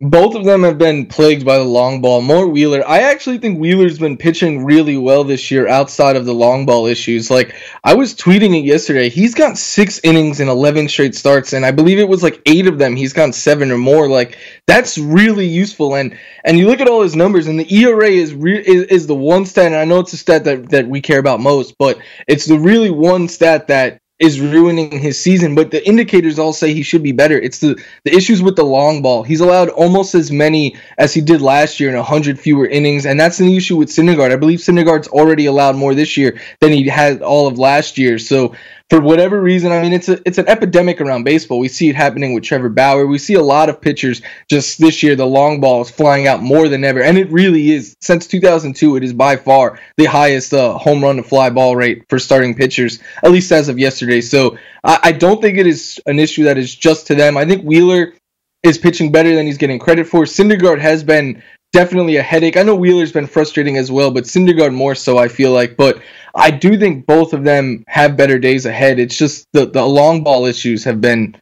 [0.00, 2.20] Both of them have been plagued by the long ball.
[2.20, 2.86] More Wheeler.
[2.86, 6.86] I actually think Wheeler's been pitching really well this year outside of the long ball
[6.86, 7.32] issues.
[7.32, 9.08] Like, I was tweeting it yesterday.
[9.08, 12.68] He's got six innings in 11 straight starts, and I believe it was like eight
[12.68, 12.94] of them.
[12.94, 14.08] He's gotten seven or more.
[14.08, 15.96] Like, that's really useful.
[15.96, 19.06] And and you look at all his numbers, and the ERA is, re- is, is
[19.08, 21.74] the one stat, and I know it's a stat that, that we care about most,
[21.76, 21.98] but
[22.28, 26.74] it's the really one stat that is ruining his season, but the indicators all say
[26.74, 27.38] he should be better.
[27.38, 29.22] It's the the issues with the long ball.
[29.22, 33.18] He's allowed almost as many as he did last year in 100 fewer innings, and
[33.18, 34.32] that's an issue with Syndergaard.
[34.32, 38.18] I believe Syndergaard's already allowed more this year than he had all of last year.
[38.18, 38.54] So
[38.90, 41.58] for whatever reason, I mean, it's a it's an epidemic around baseball.
[41.58, 43.06] We see it happening with Trevor Bauer.
[43.06, 45.14] We see a lot of pitchers just this year.
[45.14, 47.94] The long ball is flying out more than ever, and it really is.
[48.00, 52.04] Since 2002, it is by far the highest uh, home run to fly ball rate
[52.08, 54.22] for starting pitchers, at least as of yesterday.
[54.22, 57.36] So I, I don't think it is an issue that is just to them.
[57.36, 58.14] I think Wheeler
[58.62, 60.24] is pitching better than he's getting credit for.
[60.24, 62.56] Syndergaard has been definitely a headache.
[62.56, 65.76] I know Wheeler's been frustrating as well, but Syndergaard more so, I feel like.
[65.76, 66.00] But
[66.38, 68.98] I do think both of them have better days ahead.
[68.98, 71.36] It's just the, the long ball issues have been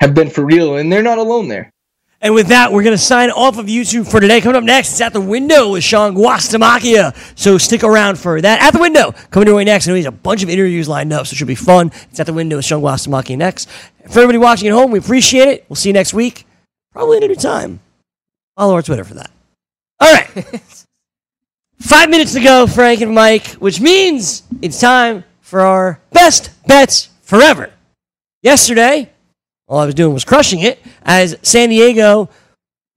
[0.00, 1.70] have been for real, and they're not alone there.
[2.20, 4.40] And with that, we're going to sign off of YouTube for today.
[4.40, 7.16] Coming up next, it's At the Window with Sean Guastamacchia.
[7.38, 8.60] So stick around for that.
[8.60, 9.86] At the Window, coming your way next.
[9.86, 11.92] I know he's a bunch of interviews lined up, so it should be fun.
[12.10, 13.68] It's At the Window with Sean Guastamacchia next.
[14.08, 15.66] For everybody watching at home, we appreciate it.
[15.68, 16.46] We'll see you next week,
[16.92, 17.80] probably in a new time.
[18.56, 19.30] Follow our Twitter for that.
[20.00, 20.60] All right.
[21.82, 27.10] Five minutes to go, Frank and Mike, which means it's time for our best bets
[27.22, 27.72] forever.
[28.40, 29.10] Yesterday,
[29.66, 32.30] all I was doing was crushing it as San Diego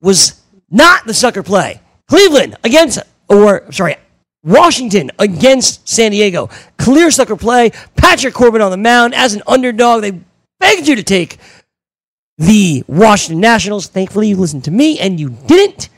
[0.02, 1.82] was not the sucker play.
[2.08, 3.96] Cleveland against, or sorry,
[4.44, 6.50] Washington against San Diego.
[6.78, 7.72] Clear sucker play.
[7.96, 10.02] Patrick Corbin on the mound as an underdog.
[10.02, 10.20] They
[10.60, 11.40] begged you to take
[12.38, 13.88] the Washington Nationals.
[13.88, 15.90] Thankfully, you listened to me and you didn't.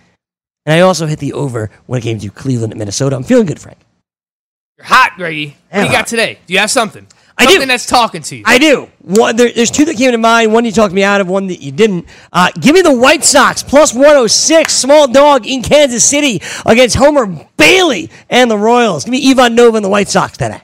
[0.68, 3.16] And I also hit the over when it came to Cleveland and Minnesota.
[3.16, 3.78] I'm feeling good, Frank.
[4.78, 5.56] You're hot, Greggy.
[5.70, 6.40] What do you got today?
[6.46, 7.08] Do you have something?
[7.38, 7.52] I do.
[7.52, 8.44] Something that's talking to you.
[8.46, 8.90] I do.
[9.00, 10.52] One, there, there's two that came to mind.
[10.52, 12.06] One you talked me out of, one that you didn't.
[12.34, 17.48] Uh, give me the White Sox plus 106, small dog in Kansas City against Homer
[17.56, 19.06] Bailey and the Royals.
[19.06, 20.62] Give me Ivan Nova and the White Sox today.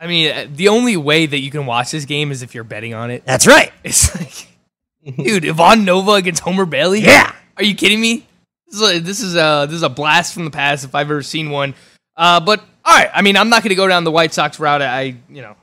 [0.00, 2.64] I mean, uh, the only way that you can watch this game is if you're
[2.64, 3.24] betting on it.
[3.26, 3.70] That's right.
[3.84, 7.00] It's like, dude, Ivan Nova against Homer Bailey.
[7.00, 7.32] Yeah.
[7.56, 8.26] Are you kidding me?
[8.70, 11.10] This is a, this is a this is a blast from the past if I've
[11.10, 11.74] ever seen one.
[12.16, 14.60] Uh, but all right, I mean, I'm not going to go down the White Sox
[14.60, 14.82] route.
[14.82, 15.56] I you know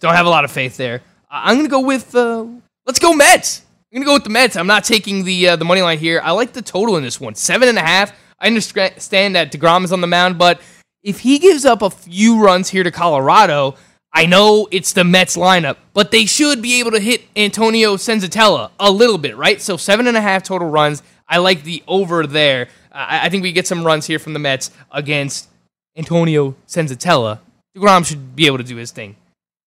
[0.00, 1.02] don't have a lot of faith there.
[1.30, 2.46] I'm going to go with uh,
[2.86, 3.62] let's go Mets.
[3.90, 4.56] I'm going to go with the Mets.
[4.56, 6.20] I'm not taking the uh, the money line here.
[6.22, 8.12] I like the total in this one, seven and a half.
[8.40, 10.60] I understand that Degrom is on the mound, but
[11.02, 13.74] if he gives up a few runs here to Colorado,
[14.12, 18.70] I know it's the Mets lineup, but they should be able to hit Antonio Senzatela
[18.78, 19.60] a little bit, right?
[19.60, 21.02] So seven and a half total runs.
[21.28, 22.68] I like the over there.
[22.92, 25.48] I, I think we get some runs here from the Mets against
[25.96, 27.40] Antonio Senzatela.
[27.76, 29.16] Degrom should be able to do his thing.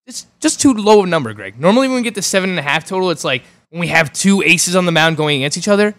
[0.07, 1.59] It's just too low of a number, Greg.
[1.59, 4.11] Normally, when we get the seven and a half total, it's like when we have
[4.11, 5.93] two aces on the mound going against each other.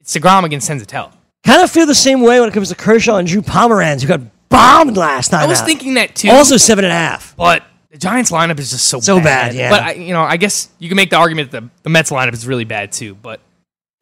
[0.00, 1.12] It's Degrom against Senzatela.
[1.44, 4.08] Kind of feel the same way when it comes to Kershaw and Drew Pomeranz, who
[4.08, 5.40] got bombed last time.
[5.40, 5.66] I was out.
[5.66, 6.30] thinking that too.
[6.30, 7.36] Also seven and a half.
[7.36, 9.70] but the Giants lineup is just so So bad, yeah.
[9.70, 12.32] But I, you know, I guess you can make the argument that the Mets lineup
[12.32, 13.14] is really bad too.
[13.14, 13.40] But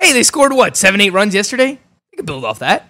[0.01, 1.71] hey, they scored what seven, eight runs yesterday.
[2.13, 2.89] You can build off that.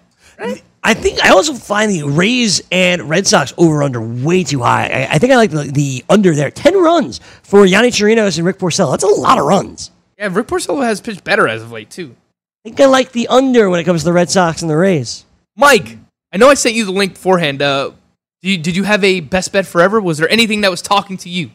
[0.83, 4.87] I think I also find the Rays and Red Sox over under way too high.
[4.87, 6.51] I, I think I like the, the under there.
[6.51, 8.93] 10 runs for Yonny Chirinos and Rick Porcello.
[8.93, 9.91] That's a lot of runs.
[10.19, 12.17] Yeah, Rick Porcello has pitched better as of late too.
[12.65, 14.77] I think I like the under when it comes to the Red Sox and the
[14.77, 15.27] Rays.
[15.57, 15.99] Mike,
[16.33, 17.61] I know I sent you the link beforehand.
[17.61, 17.93] Uh,
[18.41, 20.01] did you, did you have a best bet forever?
[20.01, 21.51] Was there anything that was talking to you?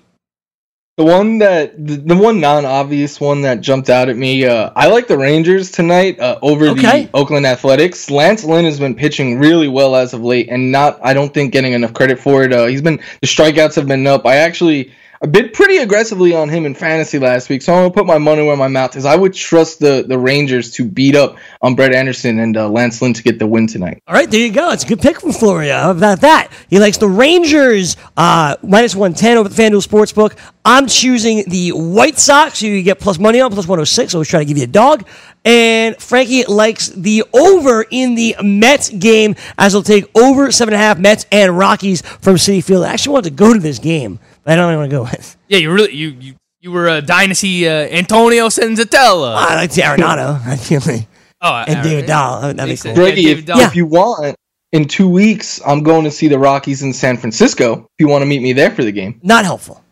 [0.98, 4.46] The one that the, the one non-obvious one that jumped out at me.
[4.46, 7.04] Uh, I like the Rangers tonight uh, over Okay.
[7.04, 8.10] the Oakland Athletics.
[8.10, 11.52] Lance Lynn has been pitching really well as of late, and not I don't think
[11.52, 12.54] getting enough credit for it.
[12.54, 14.26] Uh, he's been the strikeouts have been up.
[14.26, 14.94] I actually
[15.26, 18.20] I bid pretty aggressively on him in fantasy last week, so I'm gonna put my
[18.20, 19.06] money where my mouth is.
[19.06, 23.02] I would trust the the Rangers to beat up on Brett Anderson and uh, Lance
[23.02, 24.04] Lynn to get the win tonight.
[24.08, 24.70] All right, there you go.
[24.70, 25.80] It's a good pick from Florio.
[25.80, 26.52] How about that?
[26.70, 30.38] He likes the Rangers uh, minus 110 over the FanDuel Sportsbook.
[30.64, 34.14] I'm choosing the White Sox, who you get plus money on, plus 106.
[34.14, 35.08] Always try to give you a dog.
[35.44, 41.26] And Frankie likes the over in the Mets game, as he'll take over 7.5 Mets
[41.32, 42.84] and Rockies from Citi Field.
[42.84, 45.38] I actually wanted to go to this game, I don't know want to go with.
[45.48, 49.36] Yeah, you really you you, you were a dynasty uh, Antonio Senzatela.
[49.36, 51.08] I like the Arenado, I feel like.
[51.42, 52.42] Oh, And David Dahl.
[52.42, 52.96] That'd be Makes cool.
[52.96, 52.98] sense.
[52.98, 53.60] Yeah, Greggy, if, Dahl.
[53.60, 54.36] if you want,
[54.72, 57.82] in two weeks, I'm going to see the Rockies in San Francisco.
[57.82, 59.84] If you want to meet me there for the game, Not helpful.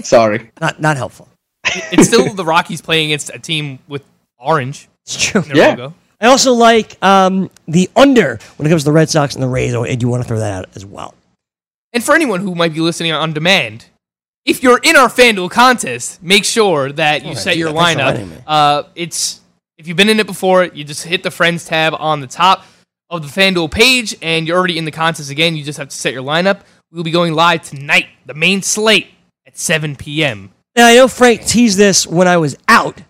[0.00, 0.50] sorry.
[0.60, 1.28] Not not helpful.
[1.92, 4.02] It's still the Rockies playing against a team with
[4.38, 5.42] orange It's true.
[5.52, 5.68] Yeah.
[5.70, 5.94] logo.
[6.20, 9.48] I also like um, the under when it comes to the Red Sox and the
[9.48, 9.74] Rays.
[9.74, 11.14] I do you want to throw that out as well.
[11.92, 13.86] And for anyone who might be listening on demand,
[14.44, 18.00] if you're in our FanDuel contest, make sure that you Alright, set your yeah, thanks
[18.02, 18.42] lineup.
[18.46, 19.40] Uh, it's
[19.76, 22.64] if you've been in it before, you just hit the friends tab on the top
[23.10, 25.56] of the FanDuel page, and you're already in the contest again.
[25.56, 26.62] You just have to set your lineup.
[26.90, 29.08] We'll be going live tonight, the main slate
[29.46, 30.50] at 7 p.m.
[30.74, 33.00] Now I know Frank teased this when I was out,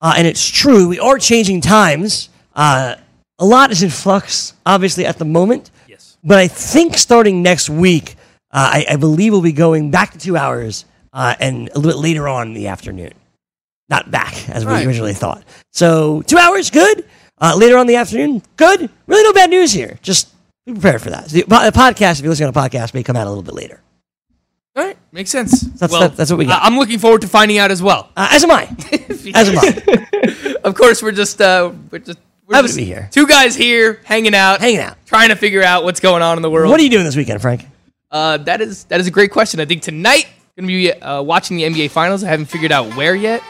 [0.00, 0.88] uh, and it's true.
[0.88, 2.28] We are changing times.
[2.54, 2.96] Uh,
[3.38, 5.70] a lot is in flux, obviously, at the moment.
[5.86, 6.18] Yes.
[6.24, 8.16] But I think starting next week,
[8.58, 11.92] uh, I, I believe we'll be going back to two hours uh, and a little
[11.92, 13.12] bit later on in the afternoon.
[13.88, 14.86] Not back, as we Right.
[14.86, 15.44] originally thought.
[15.72, 17.04] So two hours, good.
[17.40, 18.90] Uh, later on in the afternoon, good.
[19.06, 19.98] Really no bad news here.
[20.02, 20.28] Just
[20.66, 21.28] be prepared for that.
[21.28, 23.54] The, the podcast, if you're listening on a podcast, may come out a little bit
[23.54, 23.80] later.
[24.76, 25.60] All right, makes sense.
[25.60, 26.62] That's- well, that- that's what we got.
[26.62, 28.10] I- I'm looking forward to finding out as well.
[28.16, 28.64] Uh, as am I.
[29.34, 30.54] as am I.
[30.64, 33.08] of course, we're just uh, we're just we're Happy to just be here.
[33.12, 34.96] Two guys here hanging out, Hanging out.
[35.06, 36.70] trying to figure out what's going on in the world.
[36.70, 37.64] What are you doing this weekend, Frank?
[38.10, 39.60] Uh, that is that is a great question.
[39.60, 42.24] I think tonight I'm gonna be uh, watching the NBA Finals.
[42.24, 43.42] I haven't figured out where yet.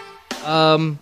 [0.44, 0.98] Um,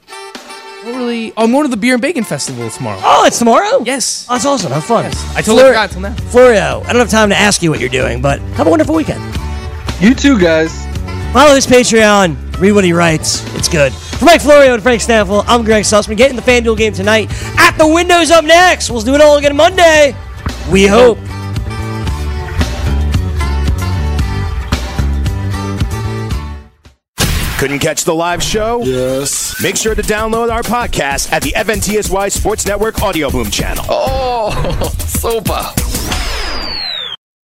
[0.84, 1.32] not really.
[1.36, 3.00] Oh, I'm going to the Beer and Bacon Festival tomorrow.
[3.02, 3.82] Oh, it's tomorrow?
[3.84, 4.70] Yes, Oh, that's awesome.
[4.72, 5.06] Have fun.
[5.06, 5.10] I
[5.42, 6.14] totally Flor- forgot till now.
[6.30, 8.94] Florio, I don't have time to ask you what you're doing, but have a wonderful
[8.94, 9.20] weekend.
[10.00, 10.70] You too, guys.
[11.32, 12.36] Follow his Patreon.
[12.60, 13.42] Read what he writes.
[13.56, 13.92] It's good.
[13.92, 16.16] For Mike Florio and Frank Staffel, I'm Greg Sussman.
[16.16, 17.28] Get in the FanDuel game tonight.
[17.58, 18.90] At the windows up next.
[18.90, 20.14] We'll do it all again Monday.
[20.70, 21.18] We hope.
[27.58, 28.82] Couldn't catch the live show?
[28.82, 29.62] Yes.
[29.62, 33.82] Make sure to download our podcast at the FNTSY Sports Network Audio Boom channel.
[33.88, 34.50] Oh,
[34.98, 35.62] super.